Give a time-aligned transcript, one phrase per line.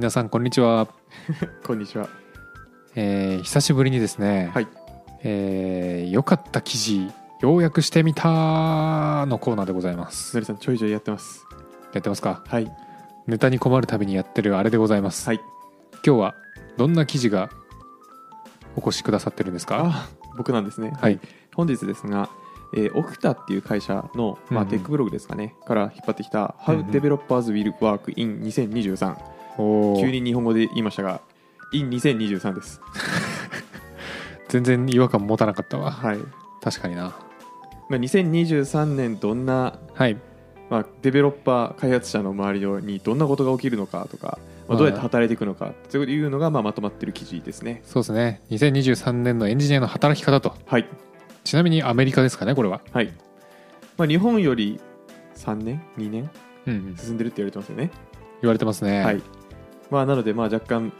[0.00, 0.88] 皆さんこんにちは、
[1.62, 2.08] こんにちは。
[2.94, 4.68] えー久しぶりにですね、はい。
[5.22, 7.06] えー良かった記事
[7.42, 11.44] 要約してみたのコーナーでございますのりさん、ちょいちょいやってます。
[11.92, 12.42] やってますか？
[12.48, 12.72] はい。
[13.26, 15.40] ネタに困るたびにやってるあれでございます、はい。
[16.02, 16.34] 今日は
[16.78, 17.50] どんな記事が
[18.76, 19.82] お越しくださってるんですか？
[19.84, 20.08] あ、
[20.38, 20.94] 僕なんですね。
[20.98, 21.20] はい。
[21.54, 22.30] 本日ですが、
[22.74, 29.14] えー、オクタっていう会社の、まあ、うんうんテックブログですかね、から引っ張ってきた、How Developers Will Work in 2023。
[30.00, 31.20] 急に日本語で言いましたが、
[31.72, 32.80] in 2023です。
[34.48, 36.18] 全然違和感持たなかったわはい。
[36.60, 37.16] 確かにな
[37.88, 40.16] まあ、2023年どんな、はい
[40.68, 47.82] まあ、デベロッパー開発者の周りにどんなことが起きるのかとか、まあ、どうやって働いていくのかというのが、まあ、まとまってる記事ですね。
[47.84, 50.86] そうですね2023年のエンジニアの働き方とはい。
[51.42, 53.12] ちなみにアメリカですかねこれははい。
[53.96, 54.80] まあ、日本より
[55.34, 56.30] 3年 ?2 年
[56.66, 57.90] うんうん進んでるって言われてますよね。
[58.42, 59.22] 言われてますねはい。
[59.90, 60.92] まあ、なので、まあ、若干、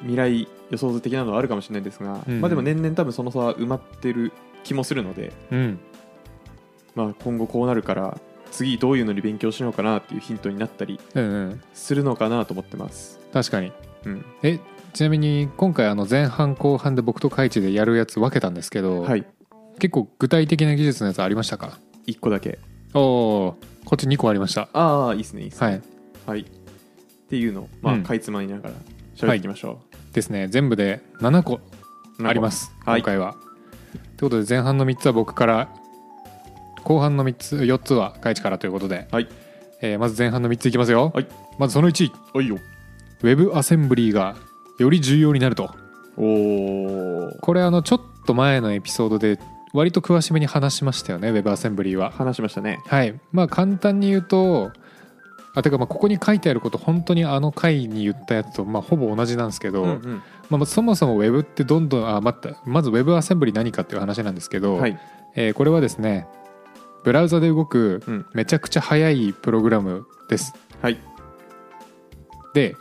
[0.00, 4.32] 未来予想図的なのはあるかもしれないんですが、うんまあ、でも年々多分その差は埋まってる
[4.64, 5.78] 気もするので、うん
[6.94, 8.18] まあ、今後こうなるから、
[8.50, 13.18] 次どういうのに勉強しようかなっていうヒントになったりうんうんするのかなと思ってます。
[13.32, 13.72] 確かに
[14.04, 14.24] うん。
[14.42, 14.60] え
[14.92, 19.26] ちなみに今回あの前半後半で僕とカイチでやるやつ分けたんですけど、はい。
[19.78, 22.58] 結構具体的な技術のやつありましたか？1個だけ。
[22.92, 23.56] おお
[23.86, 25.66] こっち2個ありましたああ、いいですね、いいですね。
[25.66, 25.82] はい
[26.26, 26.44] はい。
[27.32, 28.02] っていうのを、まあ、うん。
[28.02, 28.74] かいつまみながら
[29.16, 29.80] 喋っていきましょ
[30.12, 30.48] ですね。
[30.48, 31.60] 全部で7個
[32.18, 32.26] う。
[32.26, 32.70] あります。
[32.84, 33.00] はい。
[33.00, 33.36] 今回は、
[34.18, 35.70] ということで前半の3つは僕から
[36.84, 39.28] 後半の3つ4つはカイチからということで、はい。
[39.80, 41.26] えーまず前半の3ついきますよ、はい。
[41.58, 42.58] まずその1はいよ。
[43.22, 44.36] ウェブアセンブリーが
[44.78, 45.74] より重要になると。
[46.18, 47.40] おー。
[47.40, 49.38] これあのちょっと前のエピソードで
[49.72, 52.10] 割と詳しめに話しましたよねウェブアセンブリーは。
[52.10, 52.82] 話しましたね。
[52.88, 53.18] はい。
[53.32, 54.70] まあ簡単に言うと
[55.54, 64.98] あてかまあここに書いてあること本当にあの回に言ったやつとまあほぼ同じなんですけど、うんうんまあまあ、そもそもウェブってどんどんあ待ったまずウェブアセンブリ何かっていう話なんですけど、はい。
[65.34, 66.26] えーこれはですね
[67.04, 70.98] ブラウザで動くうんめちゃくちゃ速いプログラムですはい。
[72.54, 72.76] で、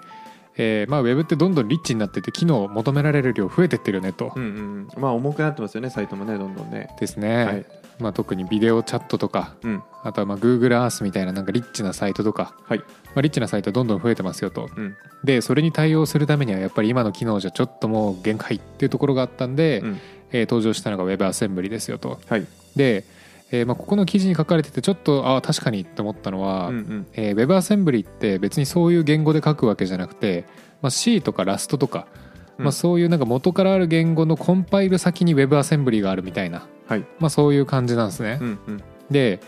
[0.57, 4.50] えーまあ、ウェブってどんどんリッチになってて機能を求められる量増えてってるよねと、うんうん
[4.96, 5.01] うん。
[5.01, 6.90] まあ、重くなってますよね、サイトもね、どんどんね。
[7.00, 7.66] ですね、はい。
[8.01, 9.84] まあ、特にビデオチャットとかうん。
[10.03, 12.79] あとはまあ Google Earth みたいななんかリッチなサイトとか、はい。
[12.79, 12.85] ま
[13.17, 14.95] あ、リッチなサイトどんどん増えてますよとうん。
[15.23, 20.00] でそれに対応するためにはやっぱり今の機能じゃちょっともう限界っていうところがあったんで、うん。
[20.31, 22.47] えー登場したのが WebAssembly ですよとはい。
[22.75, 23.03] で、
[23.51, 27.07] えーまあ、ここの記事に書かれててちょっとああ確かにって思ったのは、うんうん。
[27.13, 30.45] えー WebAssembly って別にそういう言語で書くわけじゃなくて、
[30.81, 32.21] まあ、C とか Rust とか、うん
[32.61, 37.05] まあ、そういうなんか元からある言語のコンパイル先に WebAssembly があるみたいな、はい。
[37.19, 38.39] まあ、そういう感じなんですね。
[38.41, 38.83] うんうん。
[39.09, 39.39] で、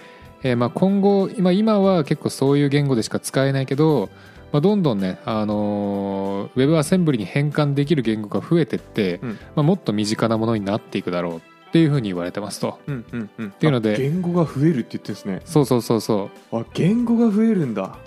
[0.44, 4.09] えーまあ今後今今は結構そういう言語でしか使えないけど、
[4.51, 11.41] まあ、どんどんね、あのー、WebAssembly に変換できる言語が増えてって、うんまあ、もっと身近なものになっていくだろうっ
[11.72, 12.80] ていうふうに言われてますと。
[12.85, 13.51] うんうんうん。
[13.51, 15.41] ていうのであ言語が増えるって言ってるんですね。
[15.45, 17.97] そうそうそうそうあ、言語が増えるんだ。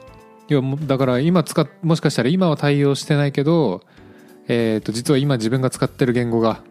[0.48, 3.82] いやだから今使っもしかしたら今は対応してないけど、
[4.48, 6.62] えー、と実は今自分が使ってる言語が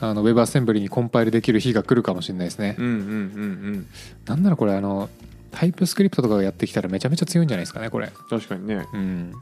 [0.00, 3.86] あの WebAssembly にコンパイルできる日が来るかもしれないですねうんうんうん
[4.26, 5.08] なんならこれあの
[5.50, 8.38] タイプスクリプトとかがやってきたらめちゃめちゃ強いんじゃないですかねこれうん。
[8.38, 8.86] 確かにね。
[8.92, 9.32] うん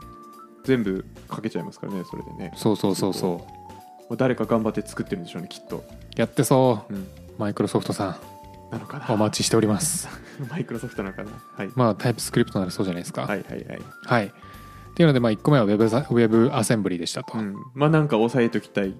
[0.63, 2.51] 全部かけちゃいますからね、それでね。
[2.57, 3.45] そうそうそうそ
[4.09, 5.85] う誰か頑張って作ってるんでしょうね、きっと。
[6.17, 7.07] やってそううん。
[7.37, 8.19] マイクロソフトさ
[8.69, 9.07] なのかな。
[9.07, 10.09] んお待ちしております
[10.49, 11.31] マイクロソフトなのかな。
[11.55, 11.69] はい。
[11.75, 13.81] まあタイプスクリプトならそうじゃないですかはいはいはい。
[14.03, 14.33] はい
[14.97, 17.55] っていうのでまあ1個目は Web, ウェブアセンブリでしたと、うん。
[17.75, 18.95] まあ、なんか押さえときたい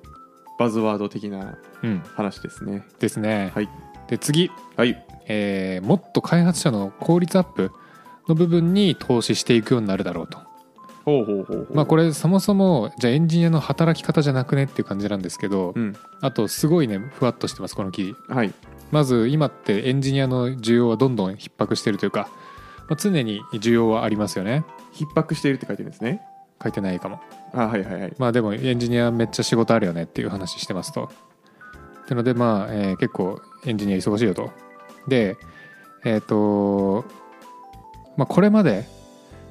[0.59, 2.85] バズワード的なうん話ですね。
[2.99, 3.69] ですね、はい。
[4.07, 5.03] で次はい。
[5.27, 7.71] えーもっと開発者の効率アップ
[8.27, 10.37] の部分に投資していくようになるだろうと、
[11.03, 11.67] ほうほうほうほう。
[11.73, 15.95] まあ、これそもそもじゃあエンジニアの働き方じゃなくねっていう感じなんですけど、うん。
[16.21, 18.53] あとすごいねふわっとしてますこの記事はい。
[18.91, 22.29] まず今ってエンジニアの需要はどんどん逼迫してるというか、
[22.87, 24.63] まあ、常に需要はありますよね
[25.05, 26.21] 逼迫しているって書いてるんですね。
[26.61, 27.21] 書いてないかも
[27.53, 28.13] あ、はいはいはい。
[28.17, 31.11] まあでもエンジニアめっちゃ仕事あるよねっていう話してますと
[32.03, 34.49] ってのでまあ、えー結構エンジニア忙しいよと
[35.07, 35.38] で
[36.03, 37.05] えっ、と
[38.15, 38.85] まあこれまで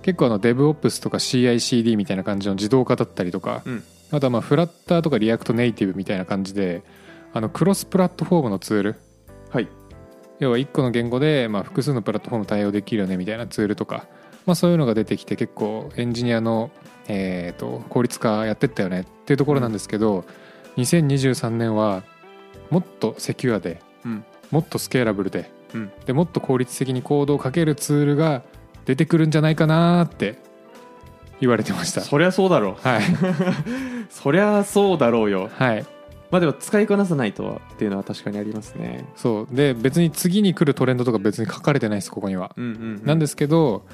[0.02, 6.82] 結構あの DevOps とか CICD みたいな感じの自動化だったりとか、うんあとはまあ Flutter とか React Native みたいな感じで
[7.32, 8.96] あのクロスプラットフォームのツール
[9.50, 9.69] はい。
[10.38, 14.06] 要は1個の言語でまあ複数のプラットフォーム対応できるよねみたいなツールとか、
[14.46, 16.70] まあ、そういうのが出てきて結構エンジニアの、
[17.08, 20.25] えー、と効率化やってったよねっていうところなんですけど、
[20.76, 22.04] 2023年は
[22.70, 24.25] もっとセキュアでうん。
[24.50, 25.93] もっとスケーラブルでうん。
[26.06, 28.43] でもっと効率的にコードをかけるツールが
[28.84, 30.38] 出てくるんじゃないかなーって
[31.40, 32.00] 言われてました。
[32.00, 32.88] そりゃそうだろう。
[32.88, 33.02] はい。
[34.08, 35.50] そりゃそうだろうよ。
[35.52, 35.84] はい。
[36.31, 39.04] まあでも使いこなさないとっていうのは確かにありますね。
[39.16, 39.54] そう。
[39.54, 43.84] で別に次に来るトレンドとか別に書かれてないですここには、うんうん、なんですけど、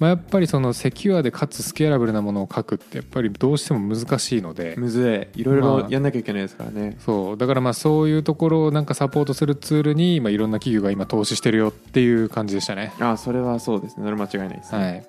[0.00, 4.74] まあ、やっぱりそのセキュアでかつスケーラブルなものを書くってやっぱりどうしても難しいので。
[4.78, 5.40] むずい。
[5.42, 5.80] いろいまあ。
[5.82, 7.36] ろやんなきゃいけないですからね、そう。
[7.36, 12.94] だからまあそういうところをなんかサポートするツールに、まあ、いろんな企業が今投資してるよっていう感じでしたね。
[12.98, 14.04] ああそれはそうですね。
[14.04, 15.06] それ間違いないですね、はい。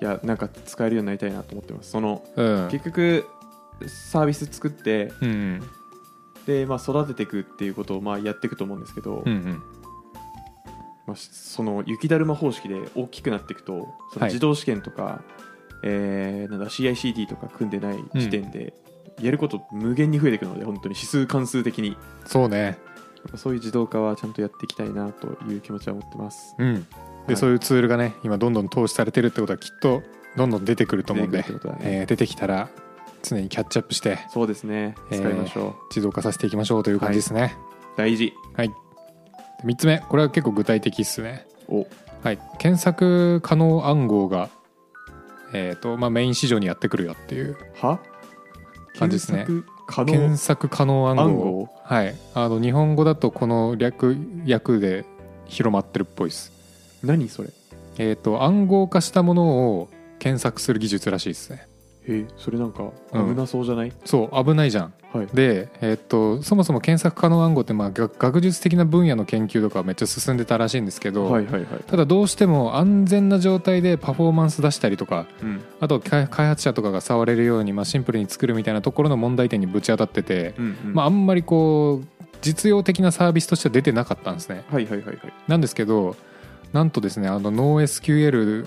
[0.00, 1.90] い、やなんか使えるようになりたいなと思ってます。
[1.90, 2.68] そのうん。
[2.70, 3.24] 結局
[3.88, 5.62] サービス作ってうんうん。
[6.46, 9.62] で、まあ、育てていくっていうことをまあやっていくと思うんですけど、うんうん
[11.06, 14.30] まあ、その雪だるま方式で大きくなっていくとそのはい。
[14.30, 15.22] 自動試験とか、
[15.82, 18.72] えーなんだ CICD とか組んでない時点で、
[19.20, 21.90] やること無限に増えていくので本当に指数関数的に。
[21.90, 21.96] や
[22.26, 22.78] そうね。
[23.36, 26.54] そういう自動化はちゃんとやっていきたいなという気持ちは持ってます。
[26.58, 26.74] うん。
[26.74, 26.84] はい。
[27.28, 30.02] でそういうツールがね今どんどん投資されてるってことはきっと
[30.36, 31.44] どんどん出てくると思うんでね。
[31.80, 32.68] えー出てきたら
[33.22, 34.94] 常にキャッチアップしてそうですね。
[35.10, 37.56] 使いましょう、自動化させていきましょうという感じですね、
[37.96, 38.34] 大事。
[38.54, 38.74] はい、で
[39.64, 41.46] 3つ目これは結構具体的ですね。
[41.68, 41.86] お。
[42.22, 42.38] はい。
[42.58, 44.50] 検索可能暗号が
[45.52, 48.00] えーとまあ、メイン市場にやってくるよっていうは？
[48.98, 49.46] 感じですね。
[50.06, 51.08] 検索可能？
[51.10, 51.22] 暗号。
[51.22, 51.68] 暗号？
[51.84, 52.14] はい。
[52.34, 54.16] あの日本語だとこの略
[54.48, 55.04] 訳で
[55.46, 56.52] 広まってるっぽいです。
[57.04, 57.50] 何それ？
[57.98, 59.88] えっ、と暗号化したものを
[60.18, 61.68] 検索する技術らしいですね
[62.06, 63.34] えそれなんかうん。
[63.34, 64.94] 危なそうじゃない、そう危ないじゃん。
[65.12, 65.26] はい。
[65.32, 75.62] で、えっとそもそも検索可能暗号って、まあ、学学術的な分野の研究とかはめっちゃ進んでたらしいんですけど、はいはいはい、ただどうしても安全な状態でパフォーマンス出したりとかうん。
[75.80, 80.94] あと開開発者とかが触れるように、まあ、シンプルに作るみたいなところの問題点にぶち当たってて、うんうん。
[80.94, 84.64] まあ、あんまりこう実用的なサービスとしては出てなかったんですね。
[84.70, 85.18] はいはいはいはい。
[85.48, 86.16] なんですけど
[86.72, 88.66] なんとですねあの NoSQL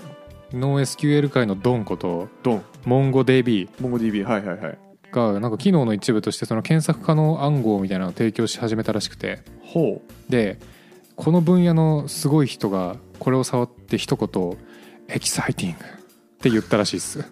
[0.52, 4.78] NoSQL 界のドンことドン MongoDB MongoDB はいはいはい。
[5.10, 9.42] がなんか機能の一部としてその検索可能暗号みたいなのを提供し始めたらしくて。
[9.62, 10.58] ほで
[11.16, 14.56] この分野のすごい人がこれを触って一言
[15.08, 15.88] 「エキサイティング」っ
[16.38, 17.18] て言ったらしいです。
[17.20, 17.24] う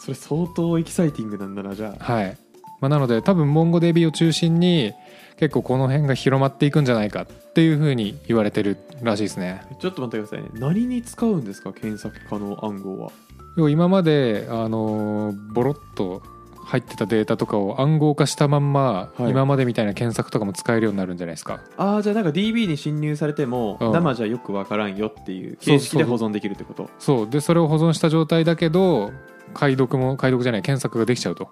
[0.00, 2.12] それ相当エキサイティングなんだなじゃあ。
[2.12, 2.38] はい、
[2.80, 4.92] まあ、なので多分 MongoDB を中心に
[5.36, 7.26] 結構この辺が広まっていくんじゃないか。
[7.50, 9.62] っていうふうに言われてるらしいですね。
[9.80, 10.60] ちょっと待ってくださいね。
[10.60, 13.10] 何に使うんですか検索可能暗号は
[13.56, 16.22] 要は今まであのーボロッと
[16.64, 19.30] 入ってたデータとかを暗号化したまんま、はい。
[19.30, 21.60] 今までみたいな検索とかも使えるようになるんじゃないですか。
[21.76, 23.92] ああじゃあなんか DB に侵入されても、うん。
[23.92, 26.88] 生じゃよくわからんよっていう形式で保存できるってこと？
[27.00, 27.28] そう。
[27.28, 29.10] でそれを保存した状態だけど
[29.52, 31.48] 解読も解読じゃない検索ができちゃうと。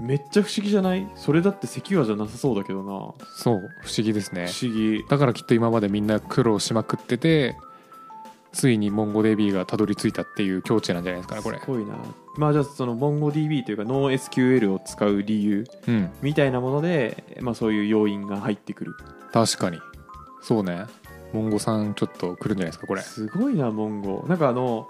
[0.00, 1.08] めっちゃ不思議じゃない？
[1.16, 3.26] それだってセキュアじゃなさそうだけどな。
[3.36, 3.60] そう。
[3.82, 4.48] 不思議ですね。
[4.48, 5.02] 不思議。
[5.08, 7.56] だからきっと今までみんな苦労しまくってて
[8.58, 11.60] ついに MongoDB がたどり着いたっていう境地なんじゃないですかねこれ。
[11.60, 11.94] すごいな。
[12.36, 18.94] まあじゃあその MongoDB というか NoSQL を使う理由うんみたいなもので、まあ、そういう要因が入ってくる。
[19.32, 19.78] 確かに。
[20.42, 20.86] そうね。
[21.32, 23.02] モンゴさんちょっと来るんじゃないですかこれ。
[23.02, 24.24] すごいなモンゴ。
[24.28, 24.88] なんかあの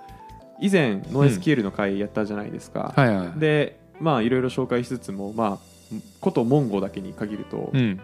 [0.60, 8.00] 以前 NoSQL の回やったじゃないですか、はいはいでまあいろいろ紹介しつつもまあことモンゴだけに限ると、うん。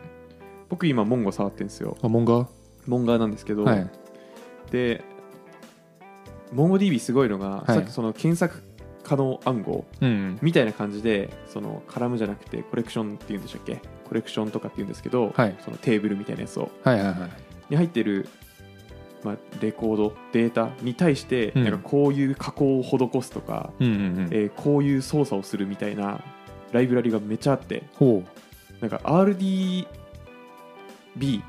[0.68, 1.96] 僕今モンゴ触ってるんですよ。
[2.02, 2.46] あモンガ？
[2.86, 3.90] モンガーなんですけど、はい。
[4.70, 5.04] で
[6.54, 7.66] MongoDB すごいのが、はい。
[7.66, 8.62] さっきその検索
[9.02, 9.84] 可能暗号
[10.40, 13.80] みたいな感じでそのカラムじゃなくてコレクションっていうんでしたっけ？
[14.08, 15.56] コレクションとかっていうんですけど、はい。
[15.64, 16.70] そのテーブルみたいなやつを。
[16.82, 17.16] はいはいはい。
[17.70, 18.28] に入ってる、
[19.22, 21.64] まあ、レコードデータに対して、うん。
[21.64, 26.22] なんかこういう加工を施すとか、うんえーこういう操作をするみたいな
[26.72, 27.82] ライブラリがめっちゃあって。
[27.94, 28.22] ほ
[28.80, 29.86] なんか RDB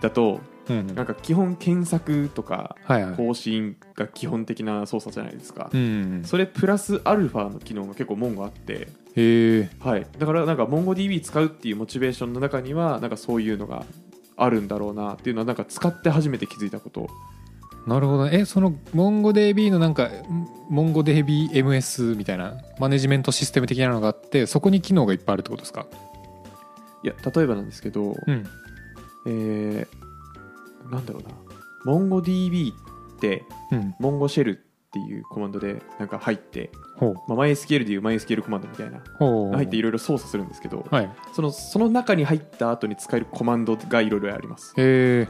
[0.01, 0.95] だとううんうん。
[0.95, 3.15] なんか基本検索とかはいはい。
[3.15, 5.84] 更新が基本的な操作じゃないですか、うんう
[6.22, 13.86] んそれプラスアルファの機能が結構モンゴあって、へえはい、だからなんか MongoDB 使うっていうモチベーションの中にはなんかそういうのが
[14.38, 17.07] あるんだろうなっていうのはなんか使って初めて気づいたこと。
[17.88, 18.25] なるほど。
[18.25, 20.10] ねえその MongoDB のなんか
[20.72, 25.86] MongoDBMS みたいなマネジメントシステム的なのがあってそこに機能がいっぱいあるってことですか？
[27.03, 28.43] いや例えばなんですけど、うん。
[29.27, 30.05] えー
[30.89, 31.30] なんだろうな。
[31.92, 32.75] MongoDB っ
[33.20, 33.96] てうん。
[34.00, 34.60] MongoShell っ
[34.92, 37.15] ていうコマンドでなんか入って、ほう。
[37.27, 41.12] まあ、MySQL でいう MySQL コマンドみたいな入っていろいろ操作するんですけどはい。
[41.34, 44.74] そのその中に入った後に使えるコマンドがいろいろあります。
[44.75, 45.27] で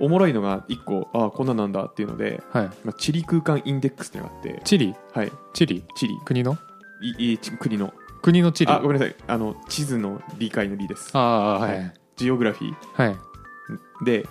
[0.00, 2.64] おもろいのが1個ああこんなんなんだっていうので、はい。
[2.84, 4.94] まあ、地理空間インデックスっていうのがあってチリ？
[5.12, 5.32] はい。
[5.52, 5.84] チリ？
[5.94, 6.58] 地理国の？
[7.18, 7.92] いいち国の。
[8.20, 9.14] 国の地理あごめんなさい。
[9.28, 11.10] あの地図の理解の理です。
[11.12, 11.90] ああははいい。
[12.16, 12.74] ジオグラフィー。
[12.94, 13.16] はい。
[14.04, 14.26] で、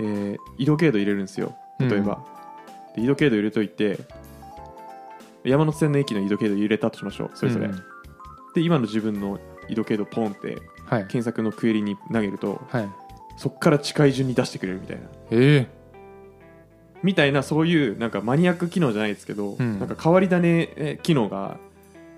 [0.00, 1.54] えー緯度経度入れるんですよ。
[1.78, 2.24] 例えば、
[2.94, 3.98] で緯度経度入れといて
[5.44, 7.82] 山手線の駅の緯度経度入れたとしましょうそれぞれ、うん
[8.54, 11.00] で今の自分の緯度経度ポンってはい。
[11.06, 12.88] 検索のクエリに投げるとはい。
[13.38, 15.02] そっから近い順に出してくれるみたいな。
[15.30, 15.66] え
[17.02, 19.80] みたいなそういうなんかマニアック機能じゃないですけど、うん。
[19.80, 21.56] なんか変わり種え機能が、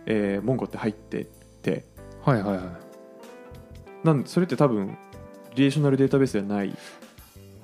[0.07, 1.31] えーモンゴって入ってて。
[1.67, 1.85] え
[2.25, 2.67] はいはいはい。
[4.07, 4.99] なんそれって多分
[5.55, 6.77] リレーショナルデータベースではない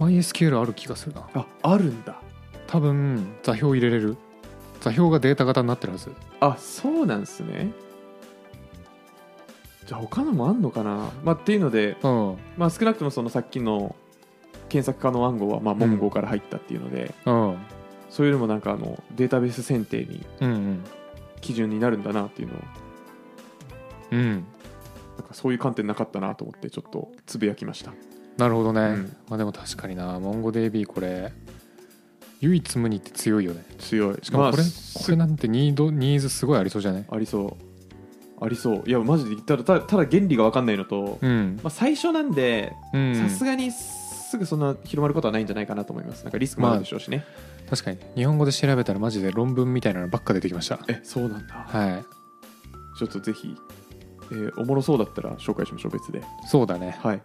[0.00, 2.20] MySQL ある気がするなああるんだ。
[2.66, 4.16] 多分座標入れれる。
[4.80, 6.10] 座標がデータ型になってるはず。
[6.40, 7.72] あそうなんですね。
[9.86, 12.36] じゃあ他のもあんのかな、まあ、っていうので、うん。
[12.56, 13.94] まあ、少なくともそのさっきの
[14.68, 17.58] 検索可能暗号はまあモンゴから入ったっていうので、うん。
[18.08, 20.24] そういうのもなんかあのデータベース選定に
[21.40, 22.58] 基準になるんだなっていうのを。
[24.12, 24.44] うん。
[25.18, 27.92] なんかそういう観点なかったなと思ってちょっとつぶやきました
[28.38, 29.16] なるほどね、うん。
[29.28, 30.18] まあでも確かにな。
[30.18, 31.32] MongoDB これ
[32.40, 33.64] 唯一無二って強いよね。
[33.78, 34.18] 強い。
[34.22, 37.04] しかもこれ、まあこれなんてニードニーズすごいありそうじゃない？
[37.10, 38.44] ありそう。
[38.44, 38.82] ありそう。
[38.86, 41.60] いやマジでただただただ原理が分かんないのと、うん。
[41.62, 43.14] まあ、最初なんでうん。
[43.14, 46.22] さすがにすぐそんな広まることはないんじゃないかなと思います。
[46.24, 47.24] なんかリスクもあるでしょうしね、
[47.68, 47.98] 確かに。
[48.14, 50.78] 日本語で調べたらマジで論文みたいなのばっか出てきました。
[50.88, 51.54] えそうなんだ。
[51.68, 52.04] はい。
[52.98, 53.54] ちょっとぜひ、
[54.30, 56.22] えーおもろそうだったら紹介しましょう別で。
[56.46, 56.96] そうだね。
[57.02, 57.22] はい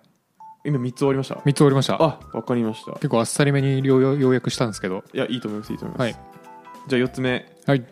[0.66, 1.36] 今3つ終わりました。
[1.36, 2.02] 3つ終わりました。
[2.02, 2.94] あわかりました。
[2.94, 5.04] 結構あっさりめに要要約したんですけど。
[5.14, 6.16] いやいいと思いますいいと思います、はい。
[6.88, 7.46] じゃあ4つ目。
[7.66, 7.86] はい。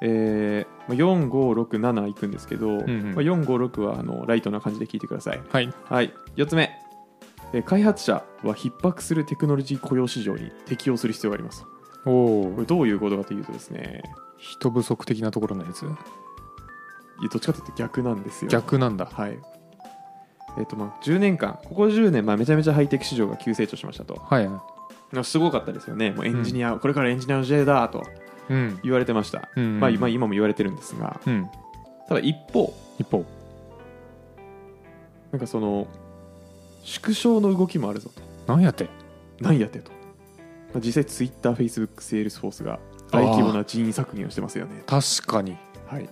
[0.00, 3.14] えーまあ4567いくんですけど、んうん。
[3.14, 5.42] まあ、456はあのライトな感じで聞いてください。
[5.50, 5.72] はい。
[5.84, 6.12] はい。
[6.36, 6.70] 4つ目、
[7.52, 11.64] えー開発者は逼迫するテクノロジー雇用市場に適応する必要があります。
[12.04, 14.02] おおこれどういうことかというとですね。
[14.38, 15.82] 人不足的なところのやつ？
[15.84, 18.48] いやどっちかというと逆なんですよ。
[18.48, 19.06] 逆なんだ。
[19.06, 19.38] はい
[20.58, 24.14] えっ、とまあ10年間ここ10年、まあ、めちゃめちゃハイテク市場が急成長しましたと。
[24.14, 24.50] はい。
[25.24, 26.10] すごかったですよね。
[26.10, 28.04] もうエンジニア、これからエンジニアの時代だと
[28.50, 28.78] うん。
[28.82, 31.20] 言われてました、うんうんまあ、今今も言われてるんですが。
[31.26, 31.48] うん。
[32.08, 32.74] ただ一方。
[32.98, 33.24] 一方。
[35.32, 35.86] なんかその
[36.82, 38.10] 縮小の動きもあるぞ
[38.46, 38.52] と。
[38.52, 38.88] なんやって？
[39.40, 39.90] なんやってと、
[40.72, 42.24] まあ、実際ツイッターフェイスブックセー。
[42.24, 44.82] ルスフォースが大規模な人員削減をしてますよね。
[44.86, 45.56] 確かに。
[45.86, 46.08] はい。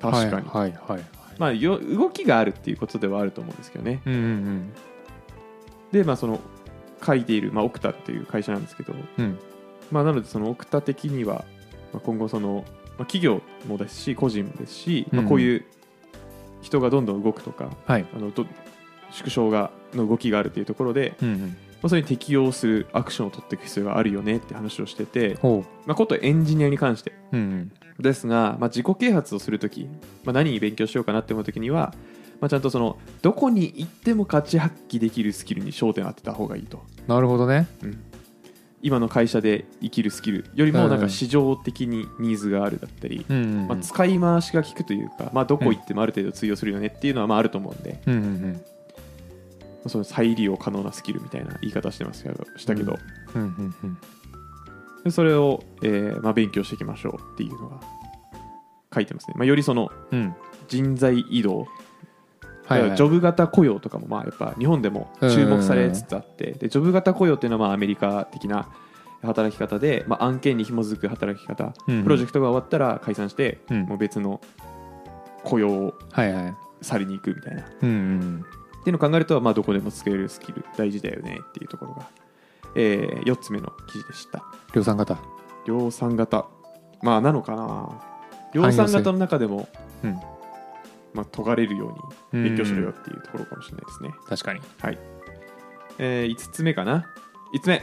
[0.00, 1.04] 確かに、はいはいはい
[1.38, 4.00] まあよ動きがあるっていうことではあると思うんですけどね。
[4.06, 4.72] うんうん
[5.92, 6.40] でまあその
[7.04, 9.38] 書いている、まあ、オクタっていう会社なんですけど、うん。
[9.90, 11.44] まあ、なのでそのオクタ的には、
[11.92, 15.64] まあ、今後その、まあ、企業もですし個人もですし、まあ、うんこういう
[16.62, 18.06] 人がどんどん動くとか、はい。
[18.14, 18.46] あのど
[19.10, 27.12] 縮小がの動きがあるというところで、うんうんまあ、それに適応するアクションを取っていく必要があるよねって話をしてて、ほまあ、ことエンジニアに関して。
[27.32, 27.72] ううん。
[27.98, 29.84] ですが、まあ、自己啓発をするとき、
[30.24, 31.94] まあ、何に勉強しようかなって思うときには、
[32.40, 36.82] まあ、ちゃんとそのどこに行っても価値発揮できるスキルに焦点を当てた方がいいと。
[37.06, 37.66] なるほどね。
[38.82, 40.92] 今の会社で生きるスキルよりもなん。
[40.92, 43.68] うんか市場的にニーズがあるだったり、うんうんうん。
[43.68, 48.52] まあ、使い回しが効くというか、まあ、どこ行ってもある程度通用するよねっていうのはまああると思うんで、うんうんうん。
[48.52, 48.71] まあ
[49.88, 52.98] その再利用可能なスキルみたいな言い方してますけどしたけど、
[53.34, 53.98] うんうんうん。
[55.04, 57.80] でそれを、えーまあ、勉強していきましょうっていうのが
[58.94, 60.34] 書いてますね、まあ、よりそのうん。
[60.68, 61.66] 人材移動、
[62.66, 62.96] はいはい。
[62.96, 66.52] ジョブ型雇用とかもまあやっぱ日本でも注目されつつあって。
[66.52, 68.68] でジョブ型雇用っていうのはまあアメリカ的な
[69.22, 72.04] 働き方で、まあ、案件に紐づく働き方、うんうん。
[72.04, 73.82] プロジェクトが終わったら解散して、うん。
[73.82, 74.40] もう別の
[75.42, 76.54] 雇用をはいはい。
[76.80, 77.62] 去りに行くみたいな。
[77.62, 78.44] っうんうん
[78.84, 82.08] ていうのを考えると、まあ、どこでも使えるスキル大事だよねっていうところが、
[82.74, 84.42] え4つ目の記事でした。
[84.74, 85.18] 量産型。
[85.66, 86.46] 量産型。
[87.02, 88.02] まあなのかな。
[88.52, 89.68] 量産型の中でも、
[90.02, 90.20] うん。
[91.14, 91.94] まあ、解かれるよ
[92.32, 94.60] うに勉強しろよっていうところかもしれないですね、確かに。
[94.78, 94.98] はい、
[95.98, 97.06] え5つ目かな。
[97.54, 97.82] 5つ目。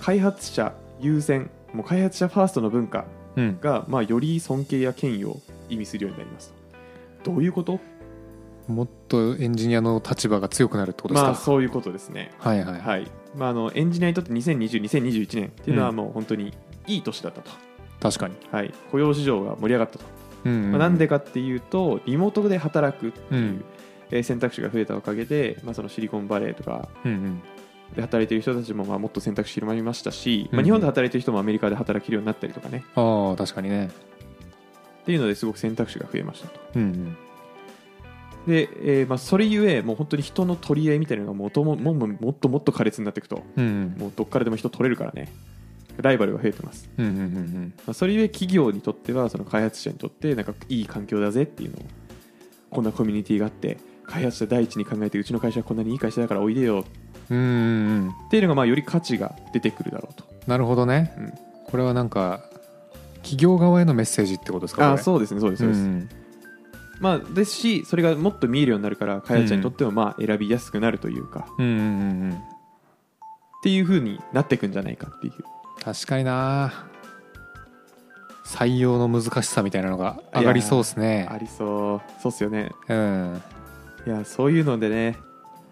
[0.00, 1.50] 開発者優先。
[1.72, 3.04] もう開発者ファーストの文化
[3.36, 3.58] うん。
[3.60, 6.52] が、まあ、より尊敬や権威を意味するようになります
[7.24, 7.80] どういうこと？
[8.72, 12.32] もっとエンジニアの立場が強くなるってことですか、まあそういうことですね。
[12.38, 12.80] はいはい。
[12.80, 15.96] はい、まあ、あのエンジニアにとって2020、2021年っていうのはうん。
[15.96, 16.52] もう本当に
[16.86, 17.50] いい年だったと、
[18.00, 20.04] 確かに、はい、雇用市場が盛り上がったと、
[20.44, 27.42] うんうんまあ、なんでかっていうとリモートで働くっていう、選択肢が増えたおかげで、まあ、そのシリコンバレーとかうんうん。
[27.94, 32.84] で働いている人たちもまあもっと選択肢広まりましたし、まあ、うん日本で働いている人もアメリカで働けるようになったりとかね。
[32.94, 33.90] ああ確かにね。
[35.02, 36.60] っていうのですごく選択肢が増えましたと。
[36.76, 37.16] うんうん
[38.46, 38.68] で、
[39.00, 43.42] えーまあ、それゆえもう本当に人の取り合いみたいなのがもとももももっともっと苛烈になっていくと。
[43.56, 44.00] うんうん。
[44.00, 45.32] もうどっからでも人取れるからね。
[46.00, 51.80] ライバルが増えてます、うんうんうんまあ、それゆえ企業にとってはその開発者にとってなんかいい環境だぜっていうのを
[52.70, 56.84] こんなコミュニティがあって開発者第一に考えてうちの会社はこんなにいい会社だからおいでよ。
[57.30, 57.48] うんうんう
[58.06, 58.08] ん。
[58.08, 61.32] っていうのがまあより価値が出てくるだろうと、なるほどね、うん。
[61.66, 62.42] これはなんか
[63.16, 66.08] 企業側へのメッセージってことですかあそうですねそうですそうです、ん
[67.02, 71.80] まあですしそれがもっと見えるようになるから開発者にとってもまあ選びやすくなるというか、うんうんうん。
[71.80, 72.42] うん
[73.58, 75.34] っていう風になっていくんじゃないかっていう。
[75.84, 76.88] 確かにな。
[78.44, 81.28] 採用の難しさみたいなのが上がりそうですね。
[81.30, 82.20] ありそう。
[82.20, 82.72] そうっすよね。
[82.88, 83.42] うん。
[84.04, 85.16] いやそういうのでね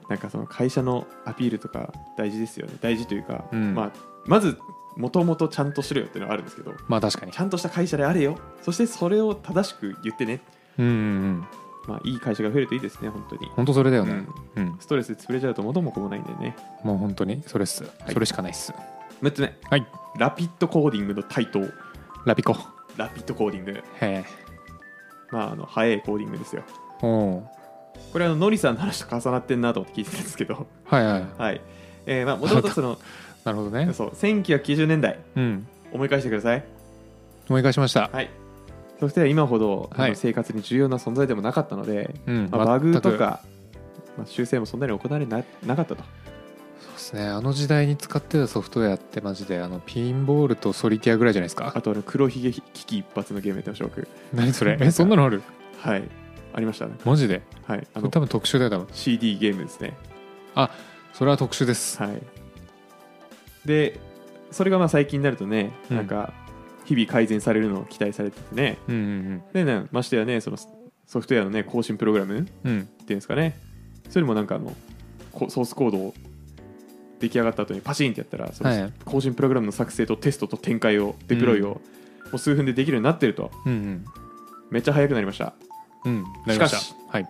[0.09, 2.75] なんかその会社のアピールとか大事ですよね。
[2.81, 3.75] 大事というか、うん。
[3.75, 3.93] まあ、
[4.25, 4.57] まず
[4.97, 7.33] もともとちゃんとしろよっていうのはあるんですけどまあ確かに。
[7.33, 8.39] ちゃんとした会社であれよ。
[8.63, 10.41] そしてそれを正しく言ってね、
[10.83, 11.47] うんうんうん。
[11.87, 13.51] まあ、いい会社が増えるといいですね本当に。
[13.57, 14.27] 本当それだよね。
[14.57, 16.57] うん、ストレスで潰れちゃうと元も子もないんでね。
[16.85, 18.13] もう本当にそれっす、い。
[18.13, 18.73] それしかないっす。
[19.23, 19.55] 6つ目。
[19.69, 19.87] はい。
[20.19, 21.63] ラピッドコーディングの台頭。
[22.25, 22.57] ラピコ。
[22.97, 23.73] ラピッドコーディング。
[23.73, 24.25] へえ。
[25.31, 26.63] まああの早いコーディングですよ。
[27.03, 27.51] おお
[28.13, 30.67] これあのノリさんの話と重なってんなと思って聞いてたんですけど。
[30.85, 31.27] はいはい。
[31.39, 31.61] はい。
[32.07, 32.99] えーまあもともとその
[33.45, 33.93] なるほどね。
[33.93, 35.19] そう1990年代。
[35.37, 35.67] うん。
[35.93, 36.65] 思い返してください。
[37.49, 38.11] 思い返しました。
[38.13, 38.40] はい
[39.01, 40.17] ソフトウェア今ほど、はい。
[40.17, 43.41] 生活に重要な存在でもなかったので、うんまあ、バグとか、
[44.19, 46.05] まあ、修正もそんなに行われななかったと。
[46.81, 47.27] そうですね。
[47.27, 51.73] あの時代に使ってたソフトウェアってマジであのピンボールとソリティアぐらいじゃないですか？
[51.75, 54.07] あとあの黒ひげ危機一髪のゲームやってましょう僕。
[54.35, 54.77] 何それ？
[54.79, 55.43] えそんなのある？
[55.79, 56.03] はい。
[56.53, 56.93] ありましたね。
[57.05, 57.41] マジで？
[57.65, 57.87] はい。
[57.95, 58.89] あの多分特殊だよ多分。
[58.93, 59.97] CD ゲームですね。
[61.15, 62.03] それは特殊です。
[62.03, 62.23] はい。
[63.65, 63.99] で
[64.51, 65.97] それがまあ最近になるとね、うん。
[65.97, 66.35] なんか
[66.91, 68.77] 日々改善されるのを期待されててね。
[68.89, 70.57] うんうんでねましてやねその
[71.07, 72.71] ソフトウェアのね更新プログラムってうん。
[72.71, 73.57] うんいうんですかね。
[74.09, 74.75] それもなんかあの
[75.31, 76.15] こソースコードを
[77.21, 78.93] 出来上がった後にパチンってやったらそのはい。
[79.05, 81.81] 更新プログラムの作成とテストと展開をデプロイをも
[82.35, 83.53] う数分でできるようになってると。
[83.65, 84.05] うんうん。
[84.71, 85.55] めっちゃ速くなりました。
[86.05, 86.25] うん。
[86.45, 87.29] なりまししかたはい。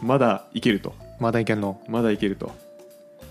[0.00, 0.94] まだいけると。
[1.18, 1.80] まだいけんの？
[1.88, 2.52] まだいけると。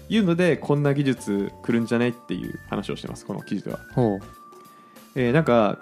[0.09, 4.19] いうのでこんな技術来るんじゃないっていう話をしてますこの記事では、ほう
[5.15, 5.79] えーなんか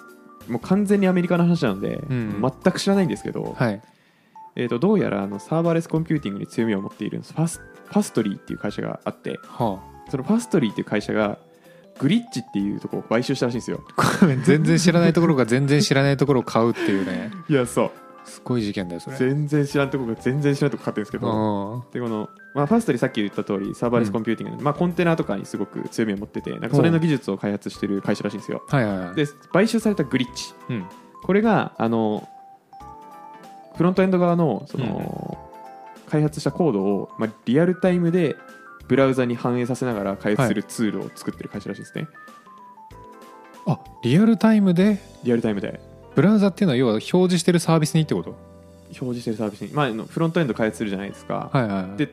[0.48, 3.81] もう完全にアメリカの話なので、ん全く知らないんですけど、はい。
[4.55, 11.37] えー、とどうやらあのサーバーレスコンピューティングに強みを持っているファスファストリーっていう会社があってはそのファストリーっていう会社が
[12.00, 13.83] グリッチっていうところを買収したらしいんですよ。
[14.44, 17.31] 全然知らないところが全然知らないところを買うっていうね。
[17.50, 17.92] いやそう
[18.25, 19.18] すごい事件だよそれ。
[19.18, 21.84] 全然知らんところが全然知らんとこ買ってるんですけど。
[21.88, 28.64] あでこの、まあ、ファストリーさっき言った通りサーバーレスコンピューティングで、まあ、コンテナとかにすごく強みを持っててなんかそれの技術を開発してる会社らしいんですよ。
[28.68, 29.16] はいはいはい。
[29.16, 30.53] で買収されたグリッチ。
[30.70, 30.86] うん。
[31.24, 32.27] これがあの
[33.75, 35.38] フロントエンド側のその、
[36.10, 38.36] 開発したコードを、まあ、リアルタイムで
[38.88, 42.08] ブラウザに反映させながら開発するツールを作ってる会社らしいですね、
[43.68, 45.00] あリアルタイムで？
[45.24, 45.79] リアルタイムで
[46.15, 48.35] ブラウザっていうのは要は表示してるサービスにってこと？
[48.87, 51.98] 表示してるサービスに、まあフロントエンド開発するじゃないですか、はいはいはい。
[51.98, 52.09] で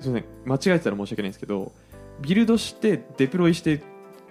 [0.00, 1.72] すいません間違えてたら申し訳ないんですけど
[2.20, 3.82] ビルドしてデプロイして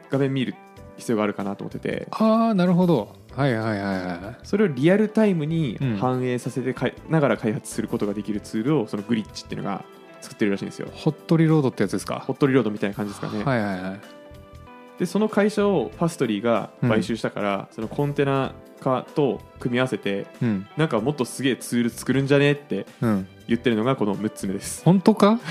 [0.09, 0.55] 画面見る
[0.97, 2.07] 必要があるかなと思ってて。
[2.11, 3.15] ああなるほど。
[3.31, 9.85] はいはいはいはいそれをリアルタイムにうん反映させてかいながら開発することができるツールをそのグリッチっていうのが
[10.21, 10.89] 作ってるらしいんですよ。
[10.93, 12.23] ホットリロードってやつですか？
[12.25, 13.99] ホットリロードみたいな感じですかね、はいはいはい
[14.99, 20.67] でその会社をファストリーが買収したから、そのコンテナ化と組み合わせてうん。
[20.77, 23.27] なんかもっとすげえツール作るんじゃねってうん。
[23.47, 24.83] 言ってるのがこの6つ目です。
[24.83, 25.39] 本当か？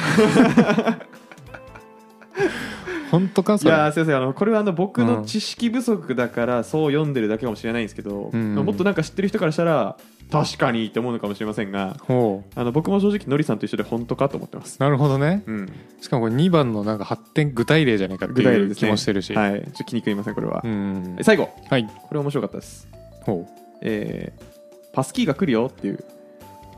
[3.11, 3.55] 本当か？
[3.55, 3.71] いそれ。
[3.73, 5.07] やーすいませんあのこれはあの僕うん。
[5.07, 8.55] の知識不足だからそう読んでるだけかもしれないんですけど、うん。
[8.55, 9.97] もっとなんか知ってる人からしたら
[10.31, 12.53] 確かにって思うのかもしれませんがほう。
[12.59, 15.43] あの僕も正直のりさんと一緒で本当かと思ってます、なるほどね。
[15.47, 18.91] うん、しかもこれ2番のなんか発展具体例じゃないかっていう気具体例ですね。
[18.91, 19.63] もしてるし、はい。
[19.63, 21.17] ちょっと気に食いませんこれは、うん。
[21.23, 21.51] 最後。
[21.71, 21.85] はい。
[21.87, 22.89] これ面白かったです。
[23.23, 23.53] ほう。
[23.83, 24.59] えー
[24.91, 26.05] パスキーが来るよっていう。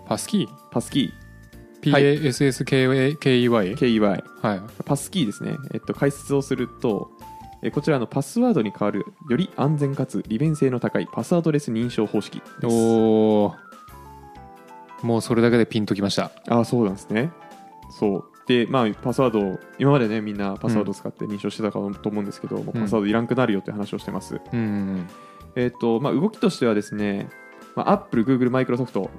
[0.07, 1.91] パスキパスキー。
[1.91, 2.21] はい。
[2.21, 4.61] PASSKEY ー KEY はい。
[4.85, 7.20] パスキーですね、えっと、解説をすると、えー
[7.73, 12.75] こちらのパスワードに代わるより安全かつ利便性の高いパスワードレス認証方式です。
[12.75, 13.55] おお
[15.03, 16.31] もうそれだけでピンときました。
[16.49, 17.31] ああそうなんですね。
[17.91, 18.25] そう。
[18.47, 25.09] でまあパスワードを今までねみんなパスワードを使って認証してたかと思うんですけど、もうパスワードいらんくなるよって話をしてます、うんうん
[25.57, 27.29] えっとまあ動きとしてはですね、
[27.77, 29.11] まあ、アップル、グーグル、マイクロソフト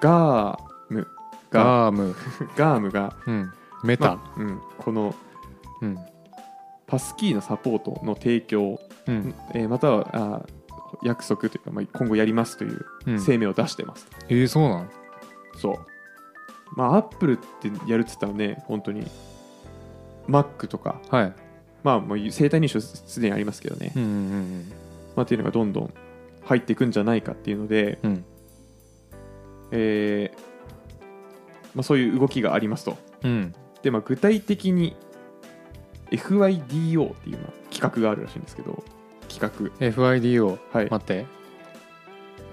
[0.00, 1.06] ガーム
[1.50, 2.14] がガーム、
[2.56, 3.52] ガームが、うん、
[3.84, 5.14] メタ、まあうん、この
[5.82, 5.98] うん
[6.92, 9.34] パスキーのサポートの提供うん。
[9.54, 10.52] えーまたはあー
[11.02, 14.90] 約束というか、まあ、今後やりますといううん、声明を出してます、えー、そうなん
[15.56, 15.76] そう。
[16.76, 19.10] まあアップルってやるって言ったらね本当に
[20.28, 21.32] Mac とかはい。
[21.82, 24.72] まあもう生体認証すでにありますけどね、うんうん
[25.16, 25.94] まあ、っていうのがどんどん
[26.44, 28.24] 入っていくんじゃないかっていうので、うんうん。
[29.70, 30.38] えー
[31.74, 32.98] まあ、そういう動きがありますと。
[33.22, 33.54] うん。
[33.82, 34.94] で、まあ、具体的に
[36.16, 38.82] FYDO っていうまあ企画があるらしいんですけど
[39.28, 41.26] 企 FIDO 画はい待って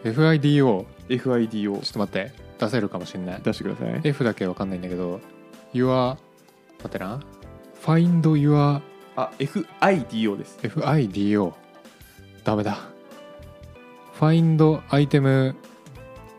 [0.03, 5.19] FIDO FID をちょっと待って出せるかもしれない出してください F だけわかんないんだけど
[5.73, 6.19] Your 待
[6.85, 7.19] ってな
[7.83, 8.81] Find your
[9.15, 11.53] あ FIDO です FIDO
[12.43, 12.77] ダメだ
[14.19, 15.55] Find item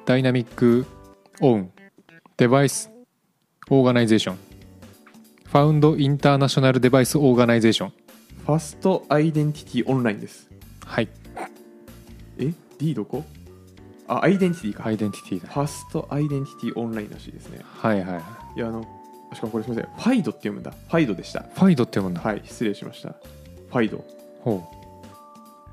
[0.06, 0.86] dynamic
[1.40, 1.68] on
[2.36, 2.90] device
[3.70, 4.49] organization Found international device organization
[5.50, 10.48] ファストアイデンティティオンラインです。
[10.86, 11.08] はい。
[12.38, 13.24] え？D どこ？
[14.06, 15.48] あアイデンティティか、アイデンティティだ。
[15.48, 17.58] ファストアイデンティティオンラインらしいですね。
[17.64, 18.22] はいはいはい。
[18.58, 18.86] いやあの
[19.34, 19.92] しかもこれすみません。
[19.92, 20.70] ファイドって読むんだ。
[20.70, 21.40] ファイドでした。
[21.40, 23.08] ファイドって読むんだ、はい失礼しました。
[23.08, 24.04] ファイド。
[24.42, 24.64] ほ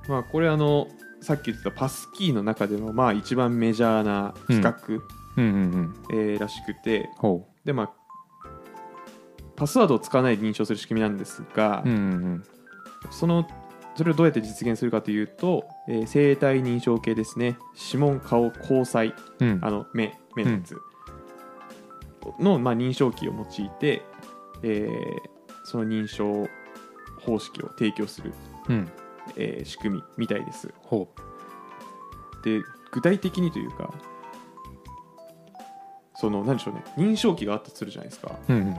[0.09, 0.87] まあこれあの
[1.21, 5.03] さっき言ってたパスキーの中でのまあ一番メジャーな企画、う
[5.37, 5.95] うんうんうん。
[6.13, 7.11] えーらしくて。
[7.17, 7.91] ほでまあ
[9.57, 12.43] パスワードを使わないで認証する仕組みなんですが、ううんうん
[13.11, 13.47] その
[13.95, 17.57] それをどうやって実現するかというと、えー生体認証系ですね。
[17.75, 19.49] 指紋顔交際うん。
[19.53, 20.77] うんあの目目のやつ。
[22.39, 24.03] の、まあ、認証機を用いて、
[24.63, 26.47] えーその認証
[27.19, 28.33] 方式を提供する、
[28.69, 28.91] うん。
[29.35, 30.71] えー仕組みみたいです。
[30.83, 31.09] ほ
[32.43, 33.91] で具体的にというか
[36.15, 36.83] その何でしょうね。
[36.97, 38.35] 認証機があったとするじゃないですか。
[38.47, 38.77] ううんうん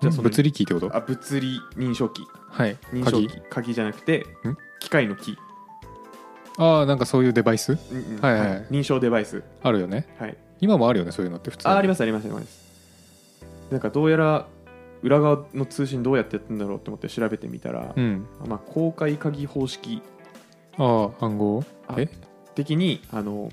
[0.00, 0.96] じゃあその物理キーってこと？
[0.96, 2.76] あ物理認証機はい。
[2.92, 3.28] 認証鍵？
[3.28, 4.24] 機鍵じゃなくてん？
[4.80, 5.36] 機械の機、
[6.58, 7.72] ああなんかそういうデバイス？
[7.72, 8.20] うんうん。
[8.20, 10.06] はいはい認証デバイス、あるよね。
[10.18, 11.74] はい、今もあるよねそういうのって普通に。
[11.74, 12.66] あありますありますあります。
[13.70, 14.46] なんかどうやら
[15.02, 18.26] 裏側の通信どうやってやってんだろうって思って調べてみたら、うん。
[18.46, 20.02] まあ、公開鍵方式。
[20.78, 21.64] ああ暗号？
[21.88, 22.08] あえ？
[22.54, 23.50] 的にあの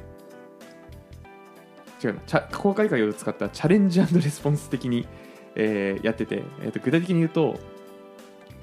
[2.03, 2.21] 違うな。
[2.25, 5.07] チャ公開鍵を使ったチャレンジレスポンス的に、
[5.55, 7.59] えーやってて、えーと具体的に言うと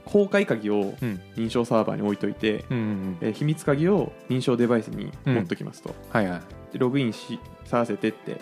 [0.04, 1.20] 公開鍵をうん。
[1.36, 3.18] 認証サーバーに置いといて、うんうんうん。
[3.20, 6.40] えー秘密鍵を認証デバイスに持っときますと、はいはい。
[6.72, 8.40] でログインしさせてって、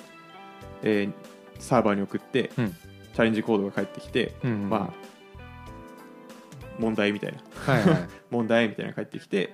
[0.82, 1.12] えー
[1.58, 2.70] サーバーに送って、うん。
[2.70, 5.08] チャレンジコードが返ってきて、うんうんまあ
[6.78, 7.38] 問題みたいな。
[7.74, 8.08] はいはい。
[8.30, 9.52] 問題みたいなのが返ってきて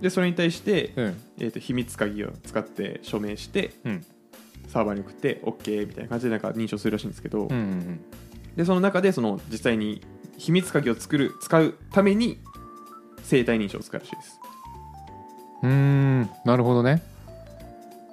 [0.00, 1.20] でそれに対して、うん。
[1.40, 4.06] えー、と秘密鍵を使って署名してうん
[4.68, 8.00] サーバーに送って OK みたいな感じでなんか認証するらしいんですけど、うんうん
[8.56, 10.02] でその中でその実際に
[10.36, 12.40] 秘密鍵を作る使うために
[13.22, 14.40] 生体認証を使うらしいです。
[15.62, 15.76] うんうー
[16.24, 17.02] んなるほどね。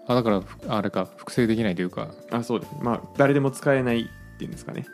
[0.08, 2.14] あだからふあれか複製できないというか。
[2.32, 2.80] あそうですね。
[2.84, 4.86] まあ誰でも使えないっていうんですかね。